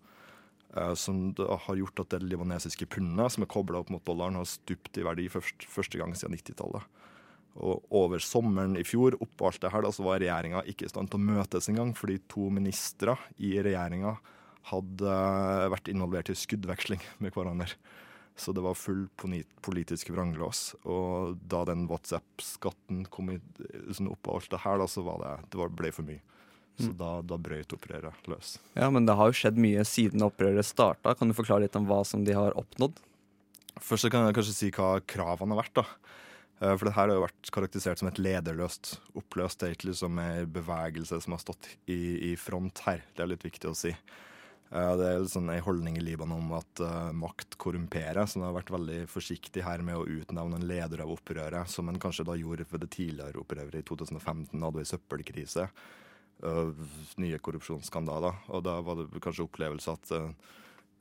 [0.78, 4.50] Eh, som har gjort at det libanesiske pundet, som er kobla opp mot dollaren, har
[4.50, 6.86] stupt i verdi først, første gang siden 90-tallet.
[7.60, 10.92] Og over sommeren i fjor, oppå alt det her, da, så var regjeringa ikke i
[10.92, 14.16] stand til å møtes engang, fordi to ministre i regjeringa
[14.70, 17.72] hadde eh, vært involvert i skuddveksling med hverandre.
[18.40, 20.72] Så det var full politisk vranglås.
[20.88, 23.40] Og da den WhatsApp-skatten kom i,
[23.92, 26.24] sånn oppå alt det her, da, så var det, det var, ble for mye.
[26.80, 28.54] Så da, da brøt opprøret løs.
[28.78, 31.12] Ja, Men det har jo skjedd mye siden opprøret starta.
[31.20, 33.02] Kan du forklare litt om hva som de har oppnådd?
[33.84, 35.82] Først så kan jeg kanskje si hva kravene har vært.
[35.82, 35.86] da.
[36.60, 39.64] Eh, for det her har jo vært karakterisert som et lederløst oppløst.
[39.68, 43.06] Ikke liksom en bevegelse som har stått i, i, front her.
[43.16, 43.94] Det er litt viktig å si.
[43.94, 48.50] Eh, det er sånn en holdning i Libanon om at uh, makt korrumperer, så man
[48.50, 52.28] har vært veldig forsiktig her med å utnevne en leder av opprøret, som en kanskje
[52.28, 54.54] da gjorde for det tidligere opprøret i 2015.
[54.54, 55.72] Da hadde vi søppelkrise
[57.20, 58.46] nye korrupsjonsskandaler.
[58.56, 60.12] Og da var det kanskje opplevelse at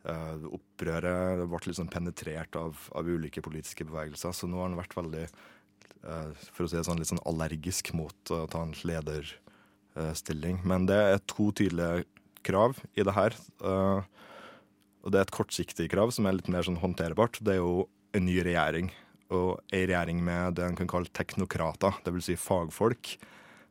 [0.09, 4.35] opprøret ble liksom penetrert av, av, ulike politiske bevegelser.
[4.35, 7.92] Så nå har han vært veldig uh, for å si det sånn, litt sånn allergisk
[7.99, 10.62] mot å ta en lederstilling.
[10.68, 12.07] Men det er to tydelige
[12.47, 13.35] krav i det her.
[13.61, 17.40] og det er et kortsiktig krav som er litt mer sånn håndterbart.
[17.44, 18.92] Det er jo en ny regjering.
[19.35, 22.31] Og ei regjering med det en kan kalle teknokrater, dvs.
[22.31, 23.18] Si fagfolk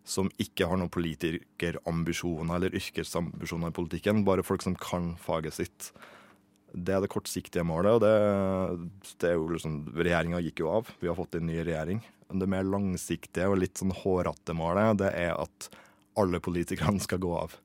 [0.07, 4.23] som ikke har noen politikerambisjoner eller yrkesambisjoner i politikken.
[4.27, 5.89] Bare folk som kan faget sitt.
[6.77, 10.91] Det er det kortsiktige målet, og det, det er jo liksom Regjeringa gikk jo av.
[11.01, 12.01] Vi har fått en ny regjering.
[12.27, 15.69] Det mer langsiktige og litt sånn hårete målet, det er at
[16.19, 17.55] alle politikerne skal gå av.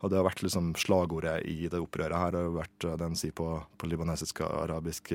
[0.00, 2.34] Og det har vært liksom slagordet i det opprøret her.
[2.34, 5.12] Det har vært det en sier på, på libanesisk og arabisk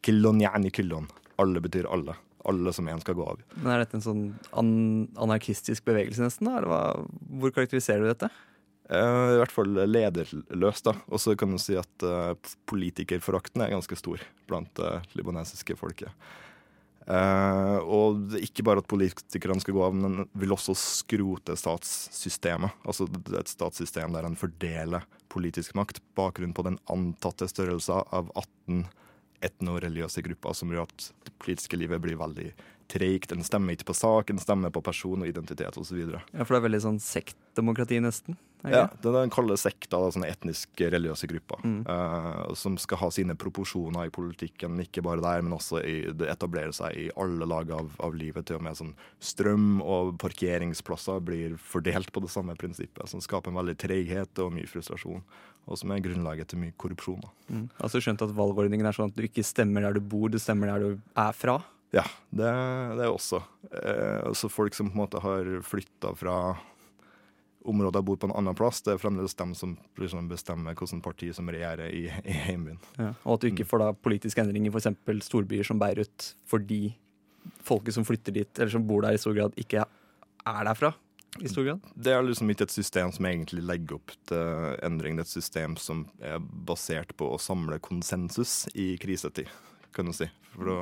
[0.00, 1.08] Killon yani killon.
[1.42, 2.14] Alle betyr alle
[2.48, 3.40] alle som en skal gå av.
[3.54, 4.22] Men Er dette en sånn
[4.56, 4.70] an
[5.20, 6.48] anarkistisk bevegelse, nesten?
[6.48, 6.62] da?
[6.64, 6.80] Hva,
[7.40, 8.30] hvor karakteriserer du dette?
[8.90, 10.88] Uh, I hvert fall lederløst.
[10.88, 10.96] da.
[11.08, 12.34] Og så kan du si at uh,
[12.70, 16.10] politikerforakten er ganske stor blant det uh, libanesiske folket.
[17.10, 22.82] Uh, og ikke bare at politikerne skal gå av, men vil også skrote statssystemet.
[22.84, 28.84] Altså et statssystem der en fordeler politisk makt bakgrunn på den antatte størrelsen av 18
[29.40, 32.50] etnoreligiøse grupper som gjør at det politiske livet blir veldig
[32.92, 33.32] treigt.
[33.32, 36.02] En stemmer ikke på sak, en stemmer på person og identitet osv.
[36.04, 38.36] Ja, for det er veldig sånn sektdemokrati, nesten?
[38.64, 41.62] Ja, det er den kalde sekta, sånne etniske religiøse grupper.
[41.64, 41.78] Mm.
[41.88, 46.28] Uh, som skal ha sine proporsjoner i politikken, ikke bare der, men også i, det
[46.32, 48.48] etablerer seg i alle lag av, av, livet.
[48.48, 53.06] Til og med sånn strøm og parkeringsplasser blir fordelt på det samme prinsippet.
[53.10, 55.24] Som skaper en veldig treghet og mye frustrasjon
[55.70, 57.20] og som er grunnlaget til mye korrupsjon.
[57.50, 57.66] Mm.
[57.78, 60.72] Altså skjønt at valgordningen er sånn at du ikke stemmer der du bor, du stemmer
[60.72, 61.60] der du er fra?
[61.94, 62.50] Ja, det,
[62.98, 63.42] det er også.
[63.70, 66.36] Uh, så folk som på en måte har flytta fra
[67.64, 71.28] områder bor på en annen plass, det er fremdeles dem som liksom bestemmer hvilket parti
[71.36, 72.80] som regjerer i, i hjembyen.
[72.96, 74.88] Ja, og at du ikke får da politisk endring i f.eks.
[75.26, 76.94] storbyer som Beirut fordi
[77.64, 80.92] folket som flytter dit, eller som bor der i stor grad, ikke er derfra
[81.38, 81.84] i stor grad?
[81.94, 85.16] Det er liksom ikke et system som egentlig legger opp til endring.
[85.16, 89.50] Det er et system som er basert på å samle konsensus i krisetid,
[89.94, 90.28] kan du si.
[90.56, 90.80] For å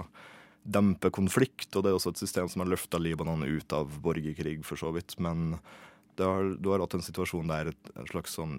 [0.68, 1.70] dempe konflikt.
[1.74, 4.92] Og det er også et system som har løfta Libanon ut av borgerkrig, for så
[4.96, 5.18] vidt.
[5.22, 5.58] Men
[6.26, 8.58] har, du har hatt en situasjon der en slags sånn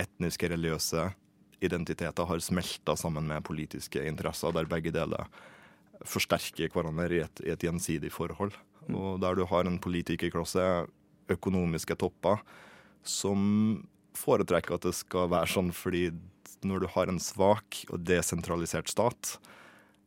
[0.00, 1.10] etniske, religiøse
[1.60, 5.28] identiteter har smelta sammen med politiske interesser, der begge deler
[6.08, 8.56] forsterker hverandre i et, i et gjensidig forhold.
[8.88, 8.96] Mm.
[8.96, 10.64] Og der du har en politikerklasse
[11.30, 12.40] økonomiske topper
[13.06, 13.82] som
[14.18, 16.08] foretrekker at det skal være sånn fordi
[16.66, 19.36] når du har en svak og desentralisert stat,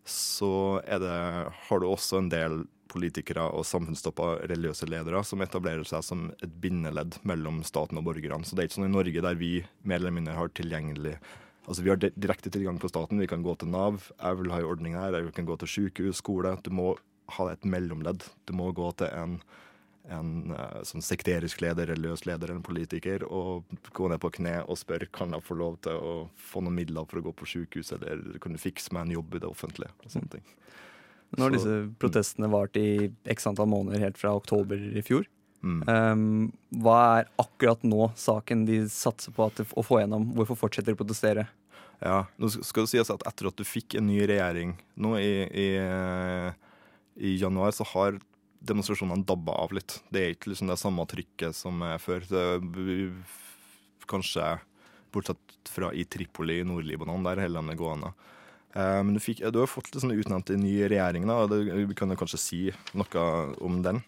[0.05, 1.13] så det,
[1.67, 2.63] har du også en del
[2.93, 8.45] politikere og samfunnstopper, religiøse ledere, som etablerer seg som et bindeledd mellom staten og borgerne.
[8.45, 11.17] Så det er ikke sånn i Norge der vi mer eller mindre har tilgjengelig
[11.63, 13.21] Altså Vi har direkte tilgang på staten.
[13.23, 14.09] Vi kan gå til Nav.
[14.17, 15.15] Jeg vil ha en ordning her.
[15.15, 16.57] Jeg kan gå til sykehus, skole.
[16.59, 16.89] Du må
[17.37, 18.25] ha et mellomledd.
[18.43, 19.37] Du må gå til en
[20.11, 24.57] en uh, sånn sekterisk leder, religiøs leder eller en politiker og gå ned på kne
[24.67, 27.47] og spørre kan jeg få lov til å få noen midler for å gå på
[27.53, 29.93] sykehus, eller kan du fikse meg en jobb i det offentlige?
[30.03, 30.49] og sånne ting.
[31.37, 35.25] Nå har disse protestene varte i x antall måneder, helt fra oktober i fjor.
[35.63, 35.79] Mm.
[35.87, 36.23] Um,
[36.83, 40.27] hva er akkurat nå saken de satser på at, å få gjennom?
[40.37, 41.47] Hvorfor fortsetter de å protestere?
[42.03, 45.31] Ja, nå skal det sies at etter at du fikk en ny regjering nå i,
[45.47, 45.67] i,
[47.15, 48.19] i januar, så har
[48.63, 49.97] demonstrasjonene dabba av litt.
[50.11, 52.27] Det er ikke liksom det samme trykket som før.
[52.27, 52.43] Det
[54.11, 54.57] kanskje
[55.13, 58.13] bortsett fra i Tripoli i Nord-Libanon, der holder det gående.
[58.73, 61.97] Eh, men du, fikk, du har fått sånn utnevnt en ny regjering, da, og vi
[61.97, 62.61] kan jo kanskje si
[62.97, 63.25] noe
[63.63, 64.01] om den.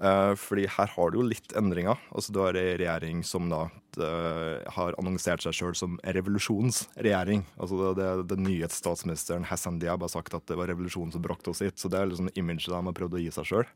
[0.00, 1.98] Eh, fordi her har du jo litt endringer.
[2.14, 3.66] Altså Du har ei regjering som da
[4.00, 7.44] uh, har annonsert seg sjøl som revolusjonsregjering.
[7.60, 7.92] Altså
[8.24, 11.76] Den nye statsministeren Hassan Diab har sagt at det var revolusjonen som brakte oss hit.
[11.76, 13.68] Så det er liksom imaget de har prøvd å gi seg sjøl.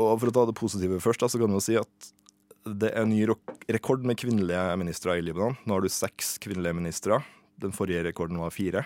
[0.00, 2.12] Og for å ta det positive først, da, så kan du jo si at
[2.62, 5.58] det er en ny rekord med kvinnelige ministre i Libanon.
[5.66, 7.20] Nå har du seks kvinnelige ministre.
[7.60, 8.84] Den forrige rekorden var fire.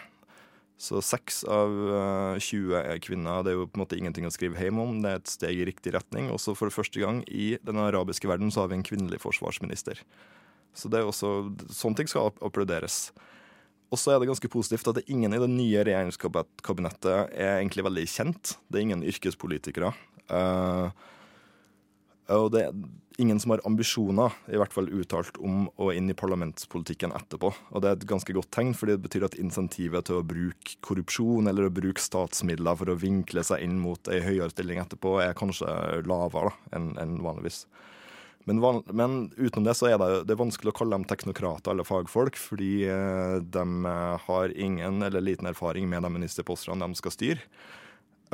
[0.76, 1.72] Så seks av
[2.36, 3.44] 20 eh, er kvinner.
[3.44, 4.98] Det er jo på en måte ingenting å skrive hjem om.
[5.00, 6.28] Det er et steg i riktig retning.
[6.32, 10.02] Også for første gang i den arabiske verden så har vi en kvinnelig forsvarsminister.
[10.76, 11.32] Så det er også,
[11.72, 13.08] sånne ting skal applauderes.
[13.88, 17.86] Og så er det ganske positivt at det ingen i det nye regjeringskabinettet er egentlig
[17.86, 18.56] veldig kjent.
[18.68, 19.94] Det er ingen yrkespolitikere.
[20.26, 20.90] Uh,
[22.34, 22.78] og det er
[23.18, 27.52] ingen som har ambisjoner, i hvert fall uttalt, om å inn i parlamentspolitikken etterpå.
[27.72, 30.76] Og det er et ganske godt tegn, fordi det betyr at insentivet til å bruke
[30.84, 35.16] korrupsjon eller å bruke statsmidler for å vinkle seg inn mot ei høyere stilling etterpå,
[35.24, 35.70] er kanskje
[36.08, 37.64] lavere enn en vanligvis.
[38.46, 41.72] Men, van, men, utenom det så er det, det er vanskelig å kalle dem teknokrater
[41.72, 43.94] eller fagfolk, fordi eh, de
[44.26, 47.48] har ingen eller liten erfaring med de ministerpostene de skal styre.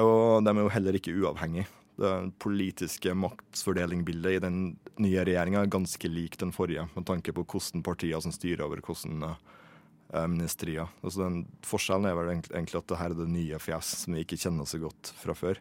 [0.02, 1.68] Og de er jo heller ikke uavhengige
[2.00, 4.60] det politiske maktfordelingbildet i den
[5.02, 8.80] nye regjeringa er ganske lik den forrige, med tanke på hvordan partier som styrer over
[8.84, 10.88] hvordan uh, ministerier.
[11.02, 14.24] Altså den Forskjellen er vel egentlig at det her er det nye fjes som vi
[14.24, 15.60] ikke kjenner så godt fra før.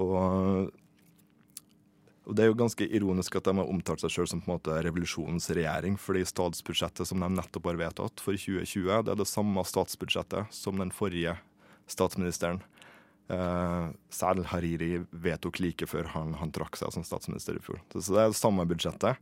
[0.00, 0.72] Og,
[2.24, 4.56] og det er jo ganske ironisk at de har omtalt seg sjøl som på en
[4.56, 9.28] måte revolusjonens regjering, fordi statsbudsjettet som de nettopp har vedtatt for 2020, det er det
[9.28, 11.36] samme statsbudsjettet som den forrige
[11.90, 12.62] statsministeren
[13.30, 17.78] Uh, Sal Hariri vedtok like før han, han, trakk seg som statsminister i fjor.
[17.94, 19.20] Så, det er det samme budsjettet.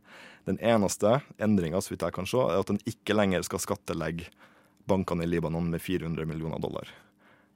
[0.49, 4.27] Den eneste endringa jeg kan se, er at en ikke lenger skal skattelegge
[4.89, 6.89] bankene i Libanon med 400 millioner dollar.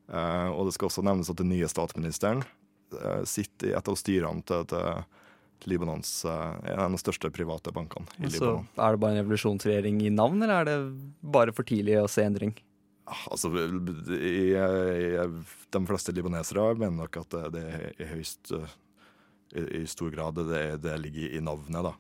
[0.08, 2.46] Uh, og det skal også nevnes at den nye statsministeren
[2.94, 8.06] uh, sitter i et av styrene til, til Libanons, en av de største private bankene
[8.22, 8.70] i Så Libanon.
[8.78, 10.80] Er det bare en revolusjonsregjering i navn, eller er det
[11.26, 12.54] bare for tidlig å se endring?
[13.06, 13.52] Altså,
[15.76, 17.66] De fleste libanesere mener nok at det,
[18.00, 18.54] det høyst
[19.56, 21.86] i, stor grad det, det, ligger i navnet.
[21.86, 21.94] da.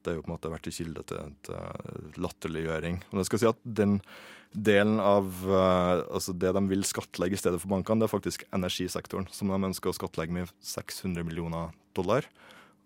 [0.00, 3.02] Det har jo på en måte vært en kilde til, til latterliggjøring.
[3.12, 3.98] Og jeg skal si at den
[4.56, 8.46] delen av uh, altså det de vil skattlegge i stedet for bankene, det er faktisk
[8.56, 12.28] energisektoren, som de ønsker å skattlegge med 600 millioner dollar.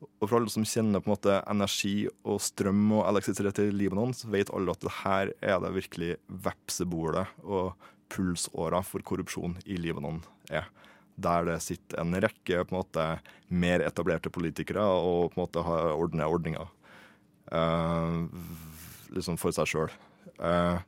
[0.00, 1.94] Og for alle som kjenner på en måte energi
[2.24, 6.14] og strøm og elektrisitet i Libanon, så vet alle at her er det virkelig
[6.46, 7.74] vepsebolet og
[8.10, 10.68] pulsåra for korrupsjon i Libanon er.
[11.20, 13.06] Der det sitter en rekke på en måte
[13.52, 16.70] mer etablerte politikere og på en måte har ordna ordninger
[17.52, 18.24] uh,
[19.12, 19.92] liksom for seg sjøl.
[20.40, 20.80] Uh,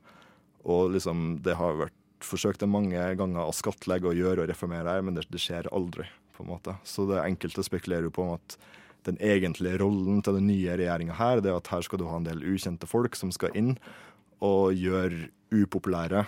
[0.64, 5.04] og liksom det har vært forsøkt mange ganger å skattlegge og gjøre og reformere her,
[5.04, 6.06] men det, det skjer aldri.
[6.32, 6.72] på en måte.
[6.84, 8.54] Så det enkelte spekulerer jo på om at
[9.08, 12.18] den egentlige rollen til den nye regjeringa her, det er at her skal du ha
[12.18, 13.74] en del ukjente folk som skal inn
[14.42, 16.24] og gjøre upopulære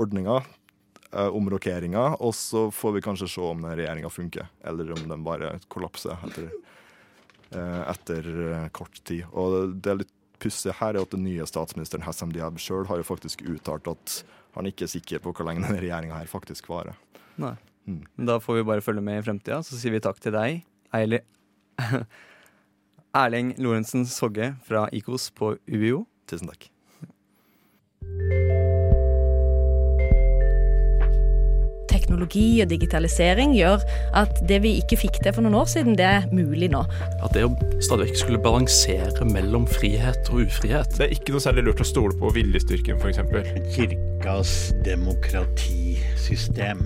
[0.00, 0.46] ordninger,
[1.12, 5.24] eh, omrokeringer, og så får vi kanskje se om den regjeringa funker, eller om den
[5.24, 6.50] bare kollapser etter,
[7.52, 9.24] eh, etter eh, kort tid.
[9.32, 12.96] Og det er litt pussige her er at den nye statsministeren Hassam Diab sjøl har
[12.96, 14.22] jo faktisk uttalt at
[14.54, 16.96] han ikke er sikker på hvor lenge denne regjeringa faktisk varer.
[17.36, 17.56] Nei.
[17.84, 18.04] Mm.
[18.28, 19.60] Da får vi bare følge med i fremtida.
[19.66, 20.64] Så sier vi takk til deg,
[20.96, 21.20] Eili
[23.20, 26.04] Erling Lorentzen Sogge fra IKOS på UiO.
[26.30, 26.70] Tusen takk.
[31.90, 33.82] Teknologi og digitalisering gjør
[34.18, 36.82] at det vi ikke fikk til for noen år siden, det er mulig nå.
[37.22, 37.50] At det å
[37.82, 41.88] stadig vekk skulle balansere mellom frihet og ufrihet Det er ikke noe særlig lurt å
[41.88, 43.18] stole på viljestyrken, f.eks.
[43.74, 44.52] Kirkas
[44.86, 46.78] demokratisystem.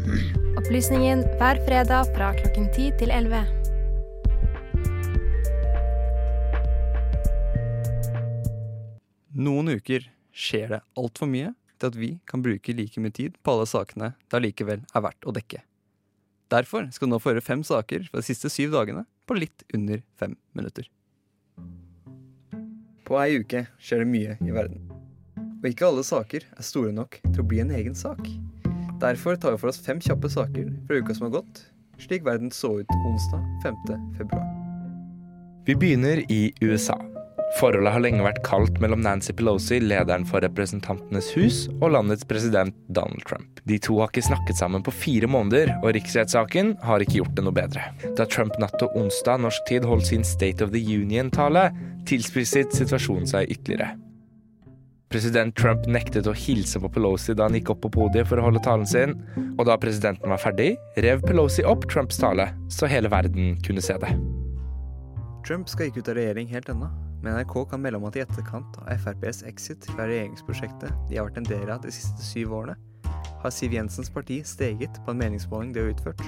[0.61, 3.64] Opplysningen hver fredag fra klokken 10 til 11.
[9.35, 11.51] Noen uker skjer det altfor mye
[11.83, 15.27] til at vi kan bruke like mye tid på alle sakene det allikevel er verdt
[15.27, 15.59] å dekke.
[16.55, 19.65] Derfor skal du nå få høre fem saker fra de siste syv dagene på litt
[19.75, 20.87] under fem minutter.
[23.05, 24.85] På ei uke skjer det mye i verden.
[25.65, 28.21] Og ikke alle saker er store nok til å bli en egen sak.
[29.03, 31.65] Derfor tar vi for oss fem kjappe saker fra uka som har gått,
[31.99, 33.83] slik verden så ut onsdag 5.
[34.21, 34.47] februar.
[35.67, 37.01] Vi begynner i USA.
[37.55, 42.75] Forholdet har lenge vært kaldt mellom Nancy Pelosi, lederen for Representantenes hus, og landets president
[42.91, 43.61] Donald Trump.
[43.71, 47.45] De to har ikke snakket sammen på fire måneder, og riksrettssaken har ikke gjort det
[47.47, 47.85] noe bedre.
[48.19, 51.69] Da Trump natt til onsdag norsk tid holdt sin State of the Union-tale,
[52.11, 53.93] tilspisset situasjonen seg ytterligere.
[55.15, 58.49] President Trump nektet å hilse på Pelosi da han gikk opp på podiet for å
[58.49, 59.15] holde talen sin,
[59.55, 60.73] og da presidenten var ferdig,
[61.07, 64.11] rev Pelosi opp Trumps tale, så hele verden kunne se det.
[65.47, 66.91] Trump skal ikke ut av regjering helt ennå,
[67.25, 71.31] men NRK kan melde om at i etterkant av FrPs exit fra regjeringsprosjektet de har
[71.31, 72.77] vært en del av de siste syv årene,
[73.45, 76.21] har Siv Jensens parti steget på en meningsmåling de har utført.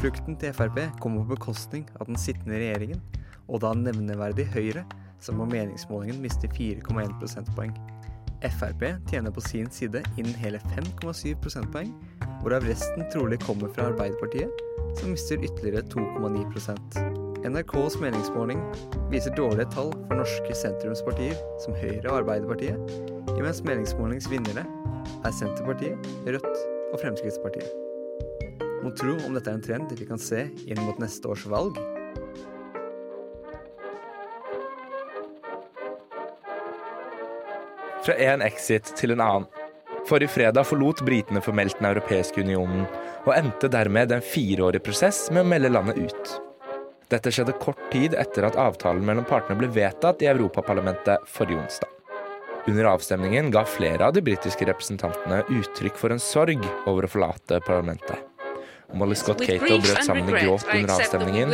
[0.00, 3.00] Flukten til Frp kommer på bekostning av den sittende regjeringen,
[3.48, 4.84] og da nevneverdig Høyre,
[5.24, 7.72] som på meningsmålingen mister 4,1 prosentpoeng.
[8.44, 11.92] Frp tjener på sin side innen hele 5,7 prosentpoeng,
[12.42, 14.64] hvorav resten trolig kommer fra Arbeiderpartiet,
[15.00, 18.60] som mister ytterligere 2,9 NRKs meningsmåling
[19.10, 22.94] viser dårlige tall for norske sentrumspartier som Høyre og Arbeiderpartiet,
[23.36, 26.46] imens meningsmålingsvinnere er Senterpartiet, Rødt
[26.94, 27.68] og Fremskrittspartiet.
[28.80, 31.76] Må tro om dette er en trend vi kan se inn mot neste års valg.
[38.08, 39.50] Fra en exit til en annen.
[40.08, 42.88] Forrige fredag forlot britene formelt Den europeiske unionen,
[43.28, 46.34] og endte dermed en fireårig prosess med å melde landet ut.
[47.14, 51.90] Dette skjedde kort tid etter at avtalen mellom partene ble vedtatt i Europaparlamentet forrige onsdag.
[52.66, 57.60] Under avstemningen ga flere av de britiske representantene uttrykk for en sorg over å forlate
[57.68, 58.18] parlamentet.
[58.94, 61.50] Molly Scott Cato brøt sammen i gråt under avstemningen.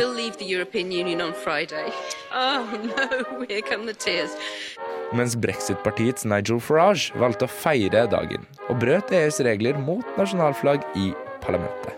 [5.17, 11.11] Mens brexit-partiets Nigel Farage valgte å feire dagen, og brøt EUs regler mot nasjonalflagg i
[11.43, 11.93] parlamentet.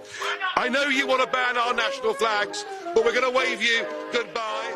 [0.64, 2.64] I know you want to ban our national flags,
[2.96, 3.84] but we're going to wave you
[4.14, 4.72] goodbye.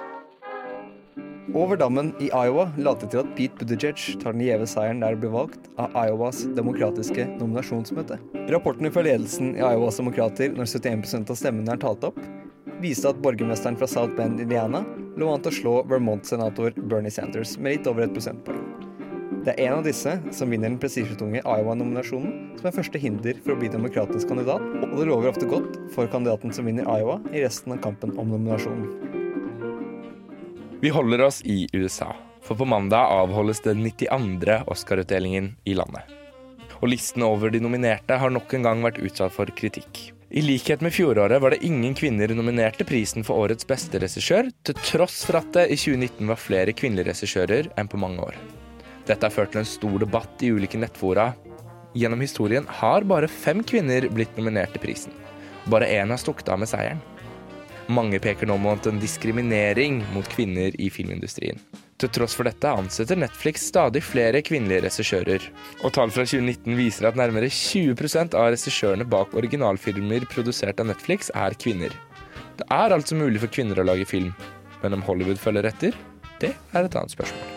[1.56, 5.22] Over dammen i Iowa later til at Pete Buttigieg tar den gjeve seieren der det
[5.22, 8.20] ble valgt av Iowas demokratiske nominasjonsmøte.
[8.52, 12.20] Rapportene fra ledelsen i Iowas demokrater når 71% av stemmene er talt opp,
[12.84, 14.84] viste at borgermesteren fra South Bend, Indiana,
[15.16, 18.67] lå an til å slå Vermont-senator Bernie Sanders med litt over et prosentpoeng.
[19.46, 23.54] Det er en av disse som vinner den prestisjetunge Iowa-nominasjonen, som er første hinder for
[23.54, 27.44] å bli demokratisk kandidat, og det lover ofte godt for kandidaten som vinner Iowa i
[27.46, 28.88] resten av kampen om nominasjonen.
[30.82, 32.12] Vi holder oss i USA,
[32.46, 34.60] for på mandag avholdes den 92.
[34.70, 36.06] Oscar-utdelingen i landet.
[36.82, 40.12] Og listen over de nominerte har nok en gang vært utsatt for kritikk.
[40.30, 44.78] I likhet med fjoråret var det ingen kvinner nominerte prisen for årets beste regissør, til
[44.84, 48.36] tross for at det i 2019 var flere kvinnelige regissører enn på mange år.
[49.08, 51.32] Dette har ført til en stor debatt i ulike nettfora.
[51.98, 55.16] Gjennom historien har bare fem kvinner blitt nominert til prisen.
[55.72, 57.00] Bare én har stukket av med seieren.
[57.88, 61.62] Mange peker nå mot en diskriminering mot kvinner i filmindustrien.
[61.98, 65.48] Til tross for dette ansetter Netflix stadig flere kvinnelige regissører.
[65.82, 71.32] Og tall fra 2019 viser at nærmere 20% av regissørene bak originalfilmer produsert av Netflix,
[71.34, 71.96] er kvinner.
[72.60, 74.34] Det er altså mulig for kvinner å lage film,
[74.84, 75.96] men om Hollywood følger etter,
[76.44, 77.57] det er et annet spørsmål.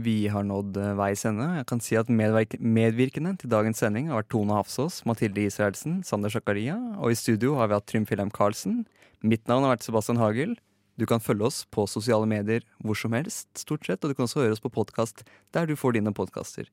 [0.05, 1.47] Vi har nådd eh, veis ende.
[1.61, 6.33] Jeg kan si at medvirkende til dagens sending har vært Tone Hafsås, Mathilde Israelsen, Sander
[6.35, 8.83] Zakaria, og i studio har vi hatt Trym Wilhelm Karlsen.
[9.25, 10.57] Mitt navn har vært Sebastian Hagel.
[11.01, 14.27] Du kan følge oss på sosiale medier hvor som helst, stort sett, og du kan
[14.27, 15.25] også høre oss på podkast
[15.57, 16.68] der du får dine podkaster.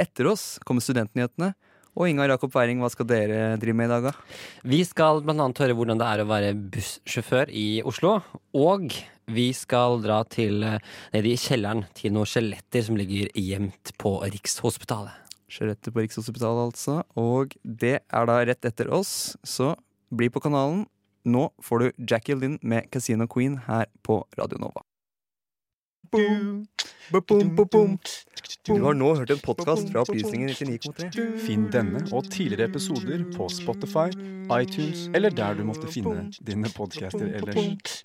[0.00, 1.54] Etter oss kommer Studentnyhetene.
[1.96, 4.40] Og Ingar Jakob Weiring, hva skal dere drive med i dag, da?
[4.68, 5.48] Vi skal bl.a.
[5.48, 8.18] høre hvordan det er å være bussjåfør i Oslo.
[8.52, 8.92] Og
[9.26, 10.82] vi skal dra til eh,
[11.14, 15.34] ned i kjelleren til noen skjeletter som ligger gjemt på Rikshospitalet.
[15.50, 17.00] Skjeletter på Rikshospitalet, altså.
[17.18, 19.74] Og det er da rett etter oss, så
[20.14, 20.84] bli på kanalen.
[21.26, 24.84] Nå får du Jackie Lynn med Casino Queen her på Radio Nova.
[28.66, 31.26] Du har nå hørt en podkast fra Opplysningen 99,3.
[31.42, 34.06] Finn denne og tidligere episoder på Spotify,
[34.54, 38.04] iTunes eller der du måtte finne dine podcaster ellers.